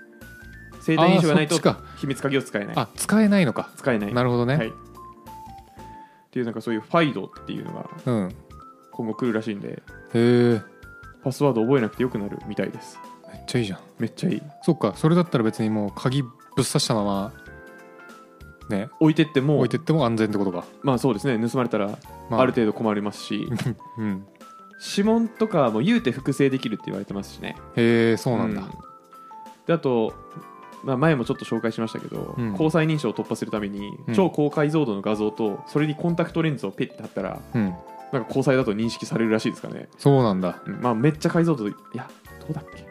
[0.82, 1.84] 生体認証がないとあーそっちか。
[1.98, 2.76] 秘密鍵を使えない。
[2.78, 3.72] あ使えないのか。
[3.76, 4.14] 使えない。
[4.14, 4.68] なるほどね、はい。
[4.68, 4.72] っ
[6.32, 8.36] ていうなんかそういうファイドっていうのがうん。
[8.92, 9.70] 今後来るらしいんで。
[9.74, 9.82] へ
[10.14, 10.62] え
[11.24, 13.00] パスワード覚えなくてよくなるみたいです。
[13.32, 13.80] めっちゃいいじゃん。
[14.00, 14.42] めっちゃいい。
[14.64, 17.34] そっかそれだったら別にもう鍵ぶっ刺したまま
[18.70, 18.90] ね。
[19.00, 21.50] 置いてっても置いてっても安全ってことか、まあそうですね。
[21.50, 21.98] 盗まれたら
[22.30, 22.46] まあ。
[22.46, 23.48] る程度困りますし。
[23.98, 24.26] うん。
[24.96, 27.56] 指紋とかも言うて複製できるって言われてますしね。
[27.76, 28.64] へえそうなんだ、
[29.68, 30.14] であと、
[30.84, 32.52] まあ、前もちょっと紹介しましたけど、うん。
[32.54, 34.14] 交際認証を突破するために、うん。
[34.16, 37.76] 超高解像度の画像とそれにコンタクトレンズをペッて貼ったらうん
[38.12, 40.62] なんか交際だと認識されるらしいですからね、そうなんだ。
[40.66, 40.82] うん。
[40.82, 42.86] まあめっちゃ解像度いやどうだっけ？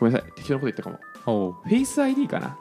[0.00, 0.32] ごめんなさい。
[0.32, 0.98] 適当なこと言ったかも。
[1.26, 1.52] おう。
[1.52, 2.58] フェイス ID かな？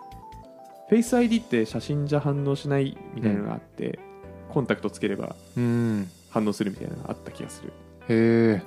[0.90, 4.00] フェイス ID って写真じゃ反応しないみたいなのがあって、
[4.50, 6.10] コンタクトつければうん。
[6.30, 7.74] 反応するみたいなのがあった気がする。
[8.10, 8.64] へえ。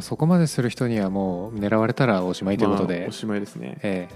[0.00, 3.78] そこまでする人にはもう狙われたらおしまいということで、まあおしまいですね。
[3.82, 4.08] え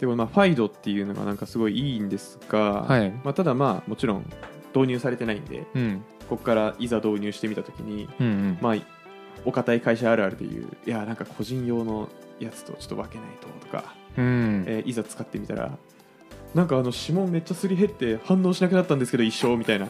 [0.00, 4.30] でもまあファイドっていうのがなんかすごいいいんですが、はいまあ、ただまあもちろん
[4.74, 5.66] 導入されてないんでえ。
[5.74, 8.58] うんここからいざ導入してみたときにうんうん。
[8.60, 8.76] まあ
[9.44, 12.08] お堅い会社あるあるでいういやなんか個人用の
[12.40, 14.64] やつとちょっと分けないととか、うん。
[14.66, 15.76] えーいざ使ってみたら
[16.54, 19.88] なんかあの指紋めっちゃすり減って反応しなくなったんですけど一生みたいな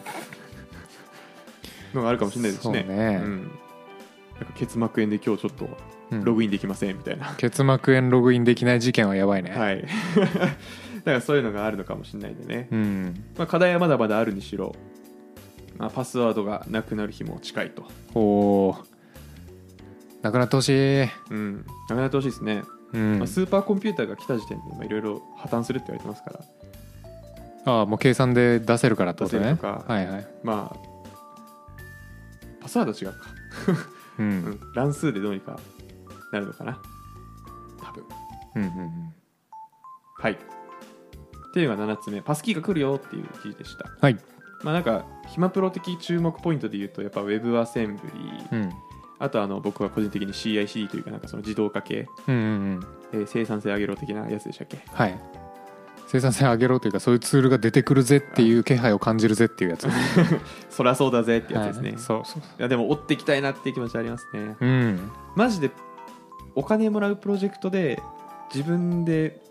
[1.93, 2.85] のがあるかもしれないですね。
[2.85, 3.17] そうね。
[3.17, 5.69] ん、なんか結膜炎で今日ちょっと
[6.11, 6.23] うん。
[6.23, 9.85] ログインできませんみたいな、結膜炎ログインできない事件はやばいね、はい。
[10.23, 10.47] だか
[11.05, 13.23] らそういうのがあるのかもしれないんでね、うん。
[13.37, 14.75] まあ、課題はまだまだあるにしろ、
[15.77, 18.77] まあ、パスワードがなくなる日も近いと、おお
[20.21, 22.63] なくなってほしい、うん、なくなってほしいですね、
[22.93, 23.17] うん。
[23.19, 26.39] まあ、スーパーコンピューターが来た時点でまあいろいろ破綻するって言われてますから。
[27.65, 29.41] ああもう計算で出せるからってことね。
[29.41, 29.93] 出せるとか。
[29.93, 30.87] はいはい、まあ
[32.61, 33.25] パスワードは違うか、
[34.19, 34.25] うん。
[34.27, 34.51] ううん。
[34.51, 35.59] ん、乱数でどうにか
[36.31, 36.79] なるのかな。
[37.81, 38.03] 多分。
[38.55, 39.13] うんうん
[40.19, 40.37] はいっ
[41.53, 41.65] てい。
[41.65, 42.21] うのが7つ目。
[42.21, 43.85] パスキーが来るよっていう記事でした。
[44.01, 44.17] はい
[44.63, 48.73] まあなんかヒマプロ的注目ポイントで言うとやっぱ Web アセンブリー、うん。
[49.19, 52.45] あとあの僕は個人的に CICD というかなんかその自動化系、うんうんう
[52.79, 52.79] ん。
[53.13, 54.77] えー生産性上げろ的なやつでしたっけ？
[54.91, 55.19] はい。
[56.07, 59.87] 生産性上げろというかそういうツールが出てくるぜっていう気配を感じるぜっていうやつ。
[60.69, 61.97] そりゃそうだぜってやつですね、はい。
[61.97, 62.41] い、そうそう。
[62.61, 64.55] やでも追っていきたいなっていう気持ちありますね。
[64.61, 65.11] うん。
[65.35, 65.71] マジで
[66.55, 68.01] お金もらうプロジェクトで
[68.53, 69.41] 自分で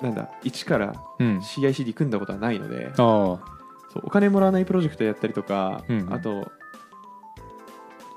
[0.00, 1.38] なんだ一からうん。
[1.40, 3.55] CICD 組んだことはないのでああ
[3.96, 6.50] そうお金もらわないプロジェクトやったりとか、うんあと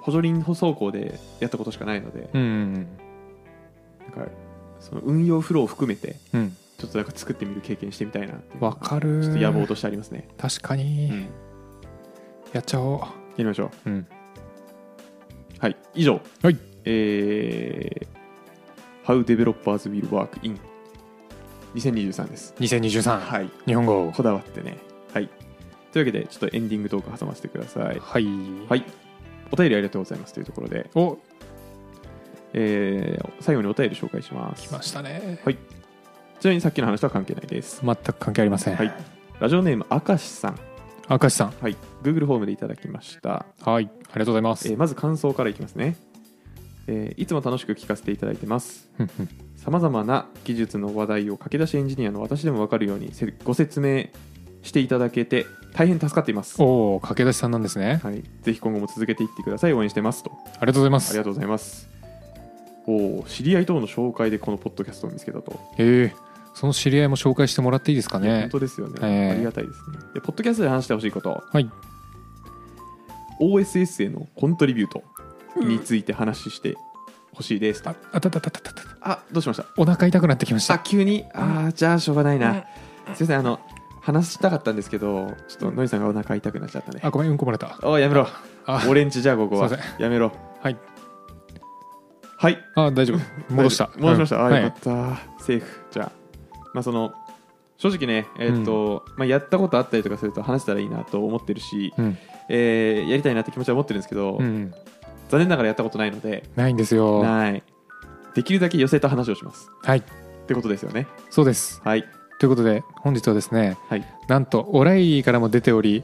[0.02, 2.80] 補助輪舗走行でやったことしかないので、うんうんな
[4.24, 4.32] んか
[4.80, 6.40] その運用フローを含めてうん。
[6.42, 9.22] うんちょっとなんか作ってみる経験してみたいなっていうわかる。
[9.22, 10.80] ちょっと野望としてありますね、確かうん。
[10.80, 11.28] に、
[12.54, 13.00] やっちゃおう。
[13.00, 13.08] や
[13.40, 13.90] りましょう。
[13.90, 14.08] うん。
[15.60, 16.22] はい以上。
[16.42, 16.58] はい。
[16.86, 20.58] えー、How Developers Will Work in
[21.76, 22.56] 2023です。
[22.60, 23.50] 2023、はい。
[23.66, 24.10] 日本語。
[24.16, 24.72] こだわってね。
[24.72, 24.89] はい
[25.92, 28.00] というわけでちょっとエンディングトーク挟ませてください。
[28.00, 28.26] はい。
[28.68, 28.86] はい。
[29.52, 31.18] お便りありがとうございますというところで、お。
[32.54, 34.68] えー最後にお便り紹介します。
[34.68, 35.40] 来ましたね。
[36.40, 37.82] ちなみにさっきの話とは関係ないです。
[37.84, 38.76] 全く関係ありません。
[38.76, 38.94] はい。
[39.40, 40.60] ラジオネーム明石さん。
[41.10, 41.54] 明石さん。
[41.60, 41.76] はい。
[42.04, 43.86] Google フォームでいただきました、はい。
[43.86, 44.68] ありがとうございます。
[44.68, 45.98] えーまず感想からいきますね、
[46.88, 48.90] えーいつも楽しく聞かせていただいてます。
[48.96, 49.30] ふんふん。
[49.56, 54.06] さまざまな技術の話題を駆け出しエンジニアの私でも分かるようにせご説明
[54.62, 58.00] していただけて大変助かっています、おお駆け出しさんなんですね。
[58.04, 59.74] はい、ぜひ今後も続けていってください。
[59.74, 60.32] 応援してますと。
[60.60, 61.10] ありがとうございます。
[61.12, 61.88] ありがとうございます。
[62.88, 68.42] おお知り合い等の紹介でこのポッドキャストを見つけたと、えーその知り合いも紹介してもらっていいですかね。
[68.42, 69.32] 本当ですよね、えー。
[69.32, 69.98] ありがたいですね。
[70.16, 71.42] でポッドキャストで話してほしいこと。
[71.50, 71.70] はい。
[73.40, 75.04] OSS へのコントリビュート
[75.64, 76.76] について話して
[77.34, 77.84] ほしいです。
[77.84, 82.66] と、ああたたたたたたあどうしましたお腹痛くなってきましたあ急にああじゃあしょうがないな、
[83.16, 83.60] すいませんあの
[84.02, 87.00] 話したかったんですけどちょっとノイさんがお腹痛くなっちゃったね。
[87.04, 87.78] あごめんうんこ漏れた。
[87.84, 88.28] おいやめろ。
[88.66, 88.86] あ。
[88.88, 89.70] オレンジじゃあここは。
[90.00, 90.32] やめろ。
[90.62, 90.78] はい。
[92.38, 92.58] はい。
[92.76, 93.54] あ大丈夫。
[93.54, 93.90] 戻した。
[93.98, 95.82] 戻しました、あよかった、セーフ。
[95.92, 96.12] じゃあ。
[96.74, 97.14] まあその
[97.78, 102.18] 正直ねえーっと、まあ、やったことあったりとかすると話せたらいいなと思ってるし、うん。
[102.50, 104.74] えーやりたいなって気持ちは持ってるんですけど、うん。
[105.30, 106.44] 残念ながらやったことないので。
[106.56, 107.24] ないんですよ。
[107.24, 107.64] ない。
[108.36, 109.70] できるだけ寄せた話をします。
[109.84, 110.00] はい。
[110.00, 110.04] っ
[110.48, 111.08] てことですよね。
[111.30, 111.82] そうです。
[111.84, 114.06] はいということで本日はですねはい。
[114.28, 116.04] なんとオライリーからも出ており、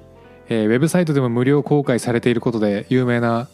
[0.50, 3.48] えーウェブサイトでも無料公開されていることで有名な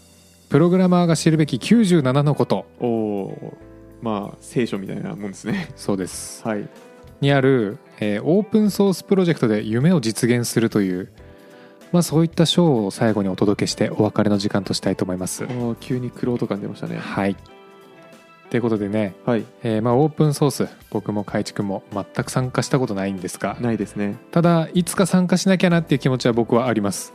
[0.50, 2.66] プログラマーが知るべき97のこと。
[2.80, 3.54] お
[4.02, 5.72] まあ聖書みたいなもんですね。
[5.76, 6.46] そうです。
[6.46, 6.68] はい。
[7.22, 11.12] にある、えーオープンソースプロジェクトで夢を実現するという、
[11.92, 15.46] まあ、そういった章を最後にお届けしてお別れの時間としたいと思います。
[15.80, 16.98] 急にクロート感出ましたね。
[16.98, 17.36] はい
[18.52, 19.46] ということでね、はい。
[19.64, 24.18] えーまあ、オープンソース僕も海地君も全く参加したことないんですがないですね。
[24.32, 27.14] ただいつか参加しなきゃなっていう気持ちは僕はあります。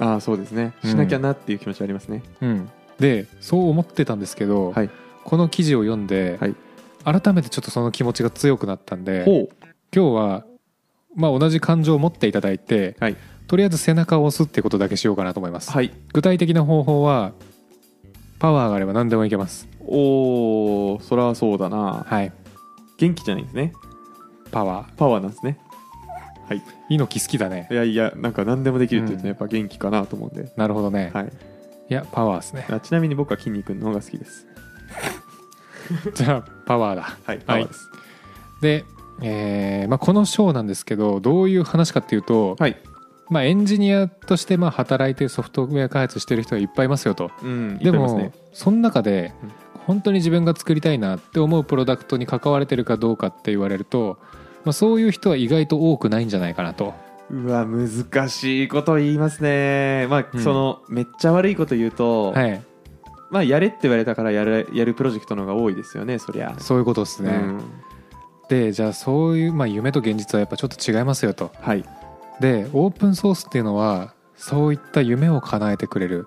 [0.00, 0.74] ああそうですね。
[0.82, 0.90] うん。
[0.90, 2.68] しなきゃなっていう気持ちはありますね、うん。
[2.98, 4.90] でそう思ってたんですけど、はい。
[5.22, 6.56] この記事を読んで、はい。
[7.04, 9.48] 改めてちょっとその気持ちが強くなったんでほう。
[9.94, 10.44] 今日は、
[11.14, 13.16] まあ、同じ感情を持っていただいて、はい。
[13.46, 15.92] とりあえず背中を押すってことだけしようかなと思います、はい。
[16.12, 17.32] 具体的な方法は
[18.44, 19.66] パワーがあれば何でもいけます。
[19.80, 22.04] おおそりゃそうだな。
[22.06, 22.30] はい。
[22.98, 23.72] 元気じゃないんですね。
[24.52, 25.58] パワパワーなんですね。
[26.46, 26.58] はい。
[26.58, 27.66] ー猪木好きだね。
[27.70, 29.28] いやいやなんか何でもできるって言うとうん。
[29.28, 31.24] やっぱ元気かなと思うんで、なるほどね、はい。
[31.24, 31.28] い、
[31.88, 32.66] やパワーですね。
[32.68, 34.46] あちなみに僕は筋肉の方が好きです。
[36.12, 37.16] じゃあパワーだ。
[37.24, 37.88] はいパワーです。
[38.60, 38.84] で、
[39.22, 42.76] えーまあ、この章なんですけどどういう話かっていうと、はい、
[43.30, 47.30] まあ、エンジニアとしてまあ働いてソフトウェア開発してる人がいっぱいいますよと。
[47.42, 49.52] うんでも、ねその中でうん。
[49.86, 54.18] 本当に自分が作りたいなって思うプロダクトに関われてるかどうかって言われると、
[54.64, 56.94] まあ、そういう人は意外と多くないんじゃないかなと。
[57.30, 60.06] うわ難しいこと言いますね。
[60.08, 60.42] まあ、うん。
[60.42, 62.62] そのめっちゃ悪いこと言うと、はい。
[63.30, 66.54] まあやれって言われたからやるやるプロジェクトの方が多いですよねそりゃ。
[66.58, 67.62] そういうことですね、うん。
[68.48, 71.50] でじゃあそういう、まあ、夢と現実はやっぱちょっと違いますよと。
[71.60, 71.84] はい
[72.40, 76.26] でオープンソースっていうのはそういった夢を叶えてくれる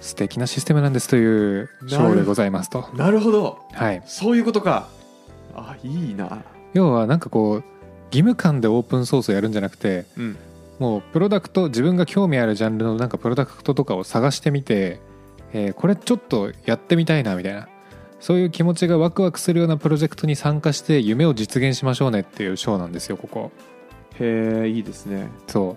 [0.00, 1.26] 素敵なシステムなんですとい
[1.60, 2.88] う章でございますと。
[2.94, 3.58] なるほど。
[3.72, 4.02] はい。
[4.06, 4.88] そういうことか。
[5.54, 6.42] あいいな。
[6.72, 7.64] 要はなんかこう
[8.06, 10.36] 義務感でオープンソースをやるんじゃなくてうん。
[10.78, 14.98] もうプロダクト自分が興味あるジャンルのなんかプロダクトとかを探してみて、
[15.52, 17.68] えーこれちょっとやってみたいなみたいな
[18.20, 23.50] そういう気持ちがワクワクするようなプロジェクトに参加して夢を実現しましょうねっていう章なんですよここ
[24.20, 25.28] へえいいですね。
[25.46, 25.76] そ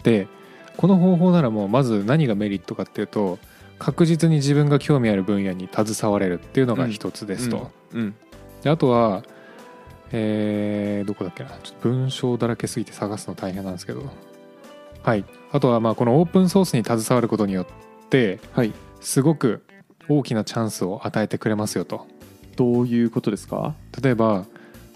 [0.00, 0.02] う。
[0.04, 0.28] で
[0.76, 3.38] この方法ならもうまず何がメリットかっていうと
[3.78, 8.14] 確実に自分が興味ある分野に携われるっていうのが一つですと、うん。
[8.62, 9.24] であとは
[10.12, 11.50] えーどこだっけな。
[11.62, 14.02] ちょっと文章だらけすぎて探すの大変なんですけど。
[15.02, 15.24] はい。
[15.52, 17.66] あとはまあこのオープンソースに携わることによっ
[18.10, 18.72] てはい。
[19.00, 19.64] すごく
[20.08, 22.06] 大きなチャンスを与えてくれますよと。
[22.56, 23.74] どういうことですか？
[24.02, 24.46] 例えば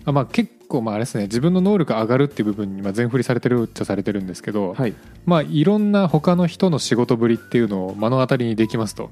[0.04, 4.94] あまあ結構まああれですね自分の能力上がるっていう部分にまあ全振りされてるっちゃされてるんですけど、はい。
[5.26, 9.10] まあいろんな他の人の仕事ぶりっていうのを目の当たりにできますと。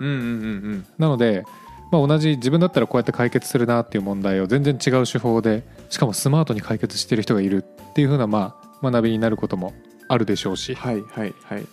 [0.00, 1.44] うんうんうんなので、
[1.92, 9.74] まあ、同じ自分だったらこうやって解決するなっていう問題を全然違う手法でしかもスマートに解決してる人がいるっていう風なまあ学びになることも
[10.08, 11.66] あるでしょうし、はいはいはい。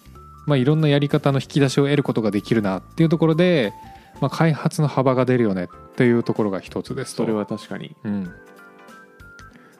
[0.46, 3.72] まあ、いろんなやり方の引き出しを得ることができるなっていうところで、
[4.20, 7.24] まあ、開発の幅が出るよねっていうところが一つですと。
[7.24, 7.96] それは確かに。
[8.04, 8.32] うん、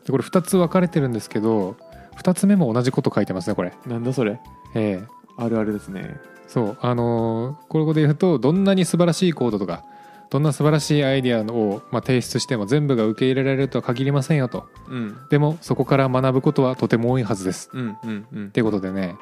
[0.10, 1.76] でこれ2つ分かれてるんですけど
[2.18, 3.74] 2つ目も同じこと書いてますねこれ。
[3.86, 4.40] なんだそれ？
[4.74, 5.08] ええ。
[5.38, 6.18] あるあるですね。
[6.48, 6.78] そう。
[6.82, 9.84] あのーこれで言うとどんなに素晴らしいコードとか
[10.32, 14.66] どんな素晴らしいアイデアを、まあ、提出しても全部が受け入れられるとは限りませんよと。
[14.90, 15.16] うん。
[15.30, 17.70] でもそこから学ぶことはとても多いはずです。
[17.74, 18.46] うんうんうん。
[18.48, 19.16] っていうことでね、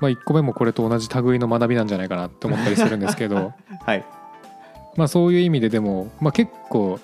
[0.00, 3.52] まあ、1個目もこれと同じ類の学びなんじゃないかなって思ったりするんですけど。
[3.86, 4.04] はい。
[4.96, 6.98] まあそういう意味ででも、まあ、結構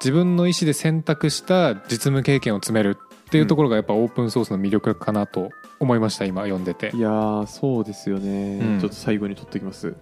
[0.00, 6.92] 自分の意思で選択した実務経験を詰めるっていうところがやっぱオープンソースの魅力かなと思いました今読んでて。
[6.94, 8.80] いやーそうですよね、うん。
[8.80, 9.94] ちょっと最後に取っておきます。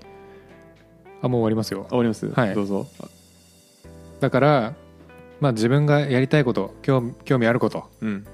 [1.22, 1.84] あもう終わりますよ。
[1.86, 2.54] あ終わります、はい。
[2.54, 2.86] どうぞ。
[4.20, 4.74] だから、
[5.40, 8.26] まあ、自分がやりたいこと興味興味あること、うん。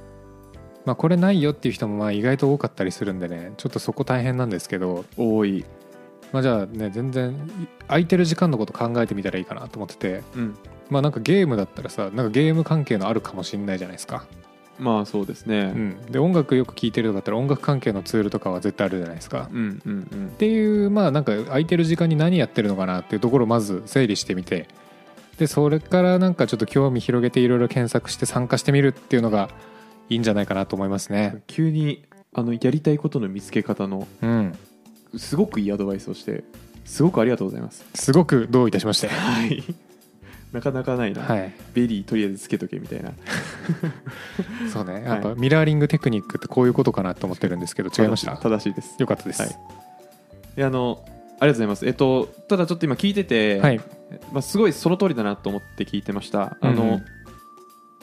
[0.85, 5.65] まあ、これないよっていう人もまあ意外と多かったりするんでねちょっとそこ大変なんですけど、多い。
[6.33, 7.37] まあ、じゃあね全然
[7.87, 10.23] 空いてる時間のこと考えてみたらいいかなと思ってて。
[10.35, 10.57] うん
[10.91, 14.27] まあなんかゲームだったらさなんかゲーム関係のあるかもしれないじゃないですか、
[14.79, 15.73] まあそうですね。
[15.75, 19.49] うん、で音楽よく聴いてるとかだったら音楽関係のツールとかは絶対あるじゃないですか。
[19.53, 20.27] うんうんうん。
[20.29, 24.69] っていうまあなんか空いてる時間に何やってるのかなっていうところをまず整理してみて。
[25.39, 29.51] でそれからなんかちょっと興味広げていろいろ検索して参加してみるっていうのが
[30.09, 31.43] いいんじゃないかなと思いますね。
[31.47, 34.53] 急にあのやりたいことの見つけ方のうん。
[35.17, 36.45] すごくいいアドバイスをして
[36.85, 37.85] すごくありがとうございます。
[37.95, 39.09] すごくどういたしまして。
[39.09, 39.63] はい
[40.53, 41.53] なかなかないな、はい。
[41.75, 43.13] very とりあえずつけとけみたいな。
[44.73, 45.03] そうね。
[45.05, 48.37] やっぱミラーリングテクニックってこういうことかなと思ってるんですけど違いました？
[48.37, 48.97] 正しいです。
[48.99, 49.43] よかったです。
[49.43, 50.63] はい。
[50.65, 51.87] あのありがとうございます。
[51.87, 53.81] えっとただちょっと今聞いてて、はい。
[54.33, 56.57] まあ、すごいその通りだなと思って聞いてました。
[56.61, 56.89] あの、うん。
[56.91, 57.05] うん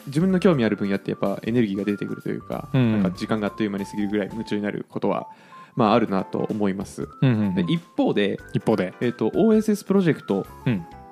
[0.06, 3.02] 自分の興味ある分野ってやっぱエネルギーが出てくるというか,、うんうん。
[3.02, 5.26] なんか時間があっという間に過ぎるぐらい夢中になることは、
[5.74, 7.54] まあ、あるなと思います、うんうんうん。
[7.56, 8.94] で一方で、一方で。
[9.00, 10.46] えっと OSS プロジェクト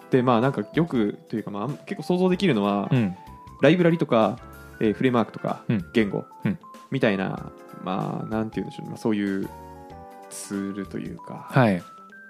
[0.05, 3.17] うんってまあなんかよくというか、まあ、結構想像できるのは、うん。
[3.63, 4.39] ライブラリとか、
[4.81, 5.85] えーフレームワークとか、うん。
[5.93, 6.59] 言語、うん。
[6.91, 7.51] みたいな
[7.83, 9.49] まあなんて言うんでしょうね、まあ、そういう
[10.31, 11.83] ツールというか、はい。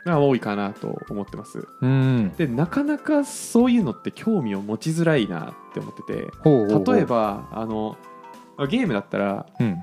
[0.04, 1.66] が多いかなと思ってます。
[1.80, 2.32] うん。
[2.36, 7.96] でなかなかそういうのって興味を持ちづらいなって思ってて例えばあの
[8.56, 9.78] まあゲームだったらうん。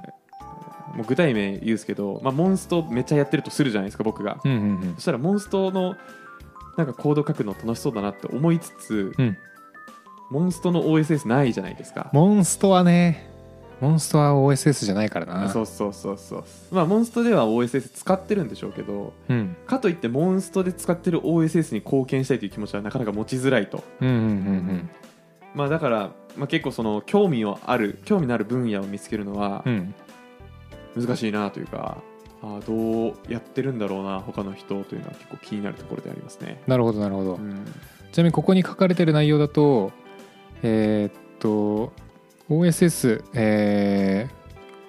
[0.95, 4.93] もう具体名言うんですけど、まあ、モンストめっちゃやってるとするじゃないですか僕が、うんうん。
[4.95, 5.95] そしたらモンストの
[6.77, 9.37] なんかコード書くの楽しそうだなって思いつつ、うん。
[10.29, 12.09] モンストの OSS ないじゃないですか。
[12.13, 13.29] モンストはね
[13.81, 15.49] モンストは OSS じゃないからな。
[15.49, 16.43] そうそうそうそう。
[16.71, 19.57] まあモンストでは OSS 使ってるんでしょうけどうん。
[19.65, 23.83] かといってモンストで使ってる OSS に貢献したいという気持ちはなかなか持ちづらいと。
[25.53, 29.65] まあだから、まあ、結構その興味をある興味のある分野を見つけるのは
[30.95, 31.97] 難しいなというか、
[32.43, 37.65] あーどうやってるんだろうな他の人というのは結構気になるところでありますね、なるほどなるほど、うん、
[38.11, 39.91] ちなみにここに書かれてる内容だと
[40.63, 41.93] えーっと
[42.49, 44.41] OSS、えー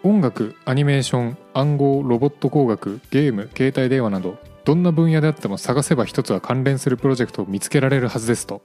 [0.04, 8.62] 音楽アニメーション暗号ロボット工学ゲーム携帯電話などどんな分野であっても探せば一つは関連するプロジェクトを見つけられるはずですと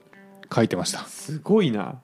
[0.52, 1.04] 書いてました。
[1.04, 2.00] すごいな。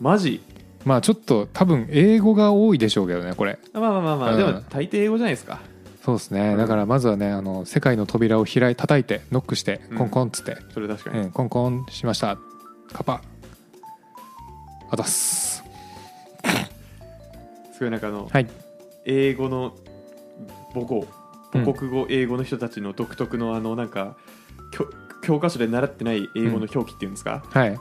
[0.00, 0.40] マジ？
[0.84, 3.60] まあちょっと多分英語が多いでしょうけどねこれ。
[3.72, 4.38] あまあまあまあまあ、うん。
[4.38, 5.60] でも大抵英語じゃないですか
[6.08, 6.56] そうですね、うん。
[6.56, 9.98] だからまずはねあの世界の扉を開い叩いてノックしてうん。
[9.98, 12.38] コンコンっつって、それ確かに、うんコンコンしました。
[12.94, 13.20] カパ。
[14.90, 15.62] あたす。
[17.74, 18.48] すごいなんかあの、はい。
[19.04, 19.74] 英語の
[20.72, 21.06] 母語。
[21.52, 21.64] うん。
[21.66, 24.16] 母国語英語の人たちの独特のあのなんか
[24.72, 24.88] 教
[25.22, 27.78] 教科書で習ってない英語の表記っていうんですか、はい。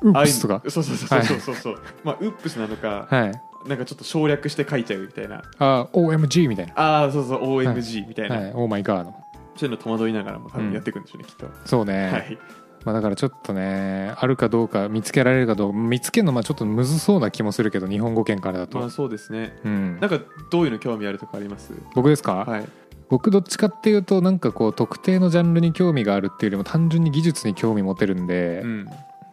[0.00, 0.62] ウップスとか？
[0.70, 1.54] そうそうそうそうそう。
[1.54, 5.42] そう、まあウップスなのか、はいなんかちょっと省略して書いちゃうみたいな。
[5.58, 6.72] あ OMG みたいな。
[6.76, 9.14] ああそうそう OMG みたいな、はい、オーマイガーの。
[9.56, 11.46] そういうの戸惑いながらも多分やっていくんでしょうね、きっと。
[11.64, 12.38] そうね、はい。
[12.84, 19.58] まあ、だからちょっとねあるかどうか見つけられるかどうか見つけるのまあちょっとむずそうな気もするけど日本語圏からだと、まあそうですね。
[19.64, 19.98] うん。
[20.00, 21.72] なんかどういうの興味あるとかあります？
[21.94, 22.64] 僕ですか、はい。
[23.08, 28.88] 僕どっちかっていうとなんかこう特定のジャンルに興味があるっていうよりも単純に技術に興味持てるんで、うん。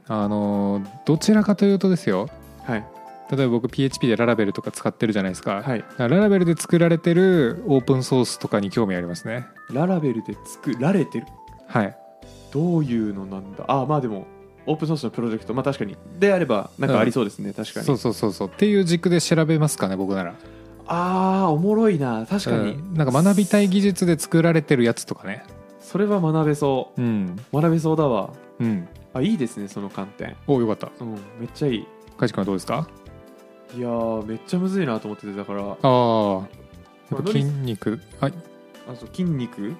[0.08, 2.30] あのどちらかというとですよ
[2.64, 2.86] はい
[3.32, 5.84] 例えば僕 PHP でララベルとか使ってるじゃないですか、はい。
[5.98, 9.48] ララベルで作られてるオープンソースとかに興味ありますね。
[9.72, 11.28] ララベルで作られてる？
[11.68, 11.98] はい。
[12.52, 13.66] どういうのなんだ？
[13.68, 14.28] ああまあでも
[14.68, 15.54] オープンソースのプロジェクト。
[15.54, 15.98] まあ確かに。
[16.20, 17.86] であればなんかありそうですね、確かに。
[17.86, 18.48] そうそうそうそう。
[18.48, 20.36] っていう軸で調べますかね僕なら。
[20.88, 22.28] あーおもろいな。
[22.30, 22.94] 確かに、うん。
[22.94, 25.44] なんか学びたい技術で作られてるやつとかね。
[25.80, 27.02] それは学べそう。
[27.02, 27.36] ん。
[27.52, 28.34] う学べそうだわ。
[28.60, 28.88] うん。
[29.14, 30.36] あいいですねその観点。
[30.46, 30.92] およかった。
[31.00, 31.14] うん。
[31.40, 31.88] めっちゃいい。
[32.18, 32.88] かいちくんはどうですか？
[33.74, 35.62] いやーめっちゃむずいなと思っててだから。
[35.64, 38.00] ああやっぱまあ筋肉？
[38.22, 38.30] ああ
[38.96, 39.76] そう筋肉？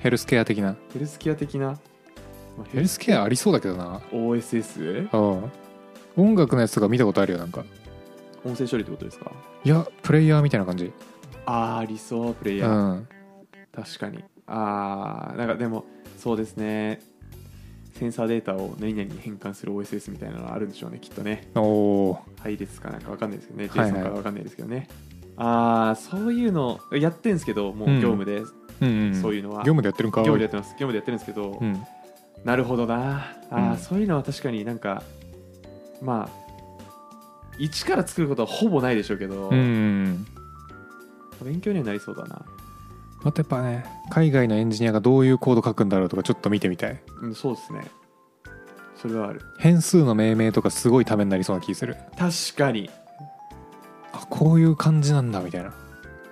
[0.00, 0.76] ヘルスケア的な？
[0.92, 1.74] ヘルスケア的な、ま
[2.64, 3.24] あヘルスケア。
[3.24, 4.00] ありそうだけどな。
[4.12, 5.50] OSS うん
[6.16, 7.64] 音楽のやつとか見たことあるよなんか。
[8.44, 9.30] 音声処理ってことですか？
[9.64, 10.92] いやプレイヤーみたいな感じ。
[11.46, 13.08] あーありそうプレイヤうー、ん。
[13.72, 14.24] 確かに。
[14.46, 15.84] あーなんかでも
[16.18, 17.00] そうですね
[17.98, 21.48] センサーデータを何々に変換する OSS みたいなのがあるんでしょうねきっとね。
[21.54, 21.60] お
[22.10, 23.70] お配列かなんかわかんないですけどね。
[23.72, 24.88] JSON かわかんないですけどね、
[25.36, 28.38] ああそういうのやってんですけどもう業務で、
[28.80, 29.58] うんうんそういうのは。
[29.58, 30.70] 業務でやってるんか業務でやってます。
[30.72, 31.82] 業務でやってるんですけど、うん。
[32.44, 33.32] なるほどな。
[33.50, 33.76] あー、うん。
[33.78, 35.02] そういうのは確かになんか
[36.00, 36.48] まあ
[37.58, 40.24] 一から作ることはほぼないでしょうけど、勉
[41.60, 42.44] 強にはなりそうだな、
[43.24, 47.00] あとやっぱね海外のエンジニアがどういうコード書くんだろうとかちょっと見てみたい。
[47.22, 47.84] うん、そうですね。
[48.96, 49.40] それはある。
[49.58, 51.96] 変数の命名とかすごいためになりそうな気する。
[52.16, 52.90] 確かに。
[54.12, 55.70] あこういう感じなんだみたいな。
[55.70, 55.72] っ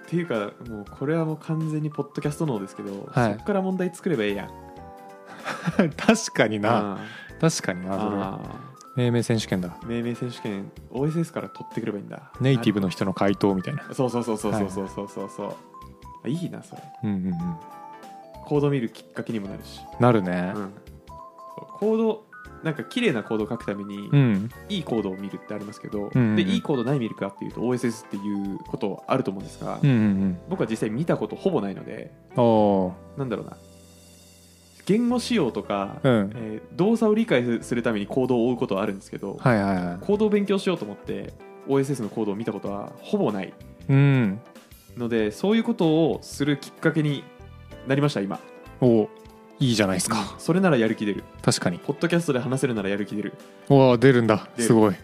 [0.09, 3.35] ていうかもうこれはもう完全にポッドキャスト脳ですけど、はい。
[3.35, 4.51] そっから問題作ればいいやん。
[5.97, 6.95] 確かにな。
[6.95, 6.99] あ
[7.41, 8.41] 確かになそれは。
[8.43, 9.69] あ命名選手権だ。
[9.69, 12.33] ー命名選手権 OSS から取ってくればいいんだ。
[12.41, 13.83] ネイティブの人の回答みたいな。
[13.93, 15.09] そうそうそうそうそうそうそう。
[15.09, 15.76] そうそう
[16.27, 16.83] あいいなそれ。
[17.05, 17.35] うんうんうん。
[18.47, 20.53] コード見るきっかけにもなるし、なるね。
[20.55, 20.73] うん、
[21.79, 22.27] コード
[22.63, 24.51] なんか綺麗なコードを書くために、うん。
[24.69, 26.37] いいコードを見るってありますけど、うんうんうん。
[26.37, 33.19] でいいコード何見るかっていうと OSS っていうことあると思うんですが、うんうん僕は実際見たことほぼないのでうんおー。
[33.19, 33.57] なんだろうな。
[34.87, 36.33] 言語仕様とか、うん。
[36.35, 39.99] えー動作を理解するためにコードを追うことはあるんですけど、はいはいはい。
[40.07, 41.33] コードを勉強しようと思って
[41.69, 43.53] OSS のコードを見たことはほぼない。
[43.89, 44.41] うん
[44.97, 47.25] のでそういうことをするきっかけに
[47.87, 48.41] なりました今。
[48.81, 49.09] お
[49.59, 50.35] いいじゃないですか。
[50.39, 51.25] それならやる気出る。
[51.43, 51.79] 確かに。
[51.79, 53.33] ポッドキャストで話せるならやる気出る。
[53.69, 54.49] おお出るんだ。
[54.57, 54.67] 出る。
[54.67, 54.95] すごい。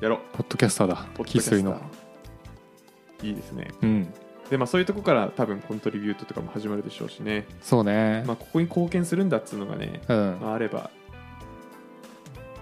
[0.00, 0.18] やろう。
[0.32, 0.94] ポッドキャスターだ。
[1.14, 1.62] ポッドキャスター。
[1.62, 1.80] の。
[3.22, 3.68] いいですね。
[3.82, 4.14] うん。
[4.50, 8.24] でまあそういうとこから多分コントリビュートとかも始まるでしょうしね、そうね。
[8.26, 10.38] まあ、ここに貢献するんだっつうのがね、うん。
[10.40, 10.90] まあ、あれば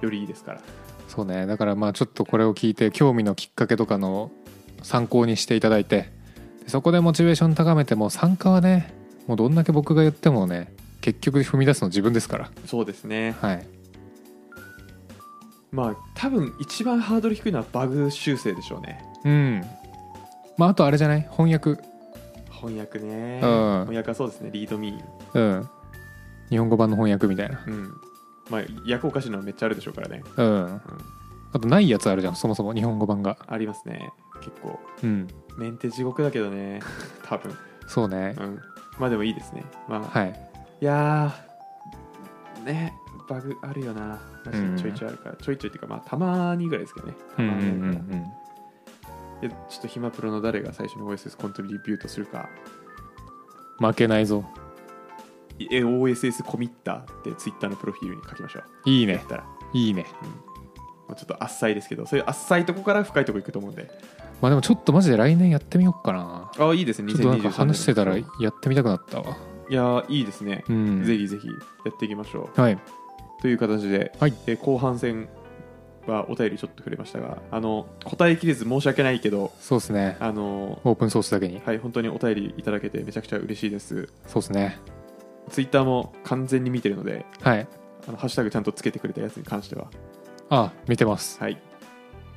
[0.01, 0.61] よりいいですから。
[1.09, 1.47] そうね。
[1.47, 4.30] だからまあちょっとこれを聞いて興味のきっかけとかの
[4.83, 6.11] 参考にしていただいて
[6.62, 8.95] でそこでモチベーション高めても参加はね
[9.26, 12.51] もうどんだけ僕が言ってもね結局踏み出すの自分ですから。
[12.66, 13.35] そうですね。
[13.41, 13.66] はい。
[15.72, 19.05] まあ多分一番ハードル低いのはバグ修正でしょうね。
[19.24, 19.64] うん。
[20.57, 21.22] まああとあれじゃない？
[21.22, 21.83] 翻訳。
[22.51, 23.80] 翻訳ね、うん。
[23.87, 24.51] 翻訳はそうですね。
[24.53, 25.68] リードミーうん。
[26.51, 27.61] 日本語版の翻訳みたいな。
[27.66, 27.93] うん。
[28.51, 28.62] まあ
[28.93, 30.80] 訳おかしいのはめっちゃあるでしょうからね、うん。
[31.53, 33.39] あとないやつあるじゃんそもそも日本語版が。
[33.47, 34.11] ありますね
[34.43, 34.78] 結構。
[35.03, 35.28] うん。
[35.57, 36.80] メンテ地獄だけどね
[37.24, 37.55] 多分。
[37.86, 38.34] そうね。
[38.38, 38.61] うん。
[38.99, 39.64] まあでもいいですね。
[39.88, 40.51] まあ、はい。
[40.80, 42.95] いやーね
[43.28, 44.20] バグあるよな。
[44.45, 47.14] マジちょいちょいあるから、ちょいちょいっていうかまあたまにぐらいですけどね。
[47.36, 48.22] たうんうんうまにあるからん。
[49.40, 52.49] でちょっと暇プロの誰が最初に OSS コントリビュートするか。
[52.66, 52.82] うん
[53.82, 54.45] 負けないぞ。
[55.59, 58.64] いえ OSS コミッターってツイッターのプロフィールに書きましょう。
[58.88, 59.14] いいね。
[59.14, 60.07] やったら、いいね。
[61.09, 63.90] まあ、ちょっと浅いですけどそういう浅いとこから深いとこ行くと思うんで
[64.43, 66.51] まあでもちょっとマジで来年やってみようかな。
[66.59, 67.12] ああいいですね。
[67.12, 69.36] ちょっとなんか2023話してたらいやってみたくなったわ。
[69.70, 71.05] やーいいですね、うん。
[71.05, 71.55] ぜひぜひや
[71.95, 72.61] っていきましょう。
[72.61, 72.78] はい。
[73.40, 74.34] という形で、はい。
[74.47, 75.28] えー後半戦
[76.07, 80.16] はお便りちょっと触れましたがあの答えきれず申し訳ないけどそうですね。
[80.18, 81.61] あのオープンソースだけに。
[81.64, 84.09] はい本当にお便りいただけてめちゃくちゃ嬉しいです。
[84.26, 84.78] そうですね。
[85.51, 87.66] ツイッターも完全に見てるのではい
[88.09, 89.88] あのハッシュタグちゃんとつけてくれたやつに関しては
[90.51, 91.59] あ見てますはい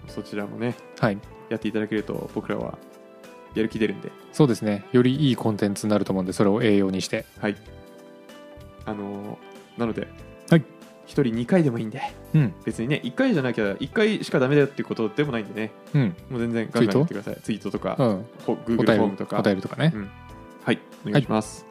[0.08, 1.18] そちらもねはい。
[1.50, 2.78] やっていただけると僕らは
[3.54, 4.12] やる気出るんで。
[4.32, 4.86] そうですね。
[4.92, 7.26] よりいいコンテンツになると思うんでそれを栄養にして。
[7.40, 7.56] はい。
[8.86, 10.08] あのーなので
[10.50, 10.62] はい。
[10.62, 10.64] 1
[11.08, 12.02] 人2回でもいいんで
[12.34, 12.54] うん。
[12.66, 15.72] 別にね1回じゃなきゃ1回しかダメだよっていうことでもないんでね。
[15.94, 16.16] うん。
[16.30, 17.38] もう全然ガンガンやってください。
[17.42, 18.26] ツイートとか、うん。
[18.46, 19.40] Google 便フォームりとか。
[19.40, 19.92] お便りとかね。
[19.94, 20.10] うん。
[20.64, 20.80] はい。
[21.06, 21.66] お願いします、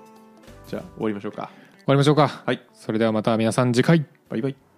[0.68, 1.50] じゃあ終わりましょうか。
[1.78, 2.28] 終わりましょうか。
[2.46, 2.62] はい。
[2.72, 4.06] それではまた皆さん次回。
[4.28, 4.73] バイバイ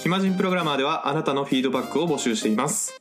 [0.00, 3.00] 暇人プログラマーではあなたのフィードバックを募集しています。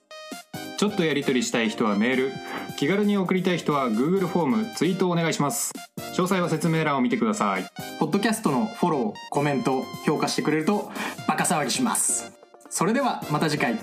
[0.78, 2.32] ちょっとやり取りしたい人はメール。
[2.78, 5.74] 気軽に送りたい人は Google フォームツイートをお願いします。
[6.14, 7.66] 詳細は説明欄を見てください。
[8.00, 10.92] ポッドキャストのフォロー、コメント、評価してくれると
[11.28, 12.34] バカ騒ぎします。
[12.70, 13.78] それではまた次回。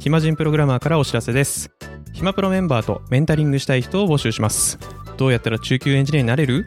[0.00, 1.70] 暇人プログラマーからお知らせです。
[2.12, 4.78] 暇プロメンバーとメンタリングしたい人を募集します。
[5.16, 6.66] どうやったら中級エンジニアになれる？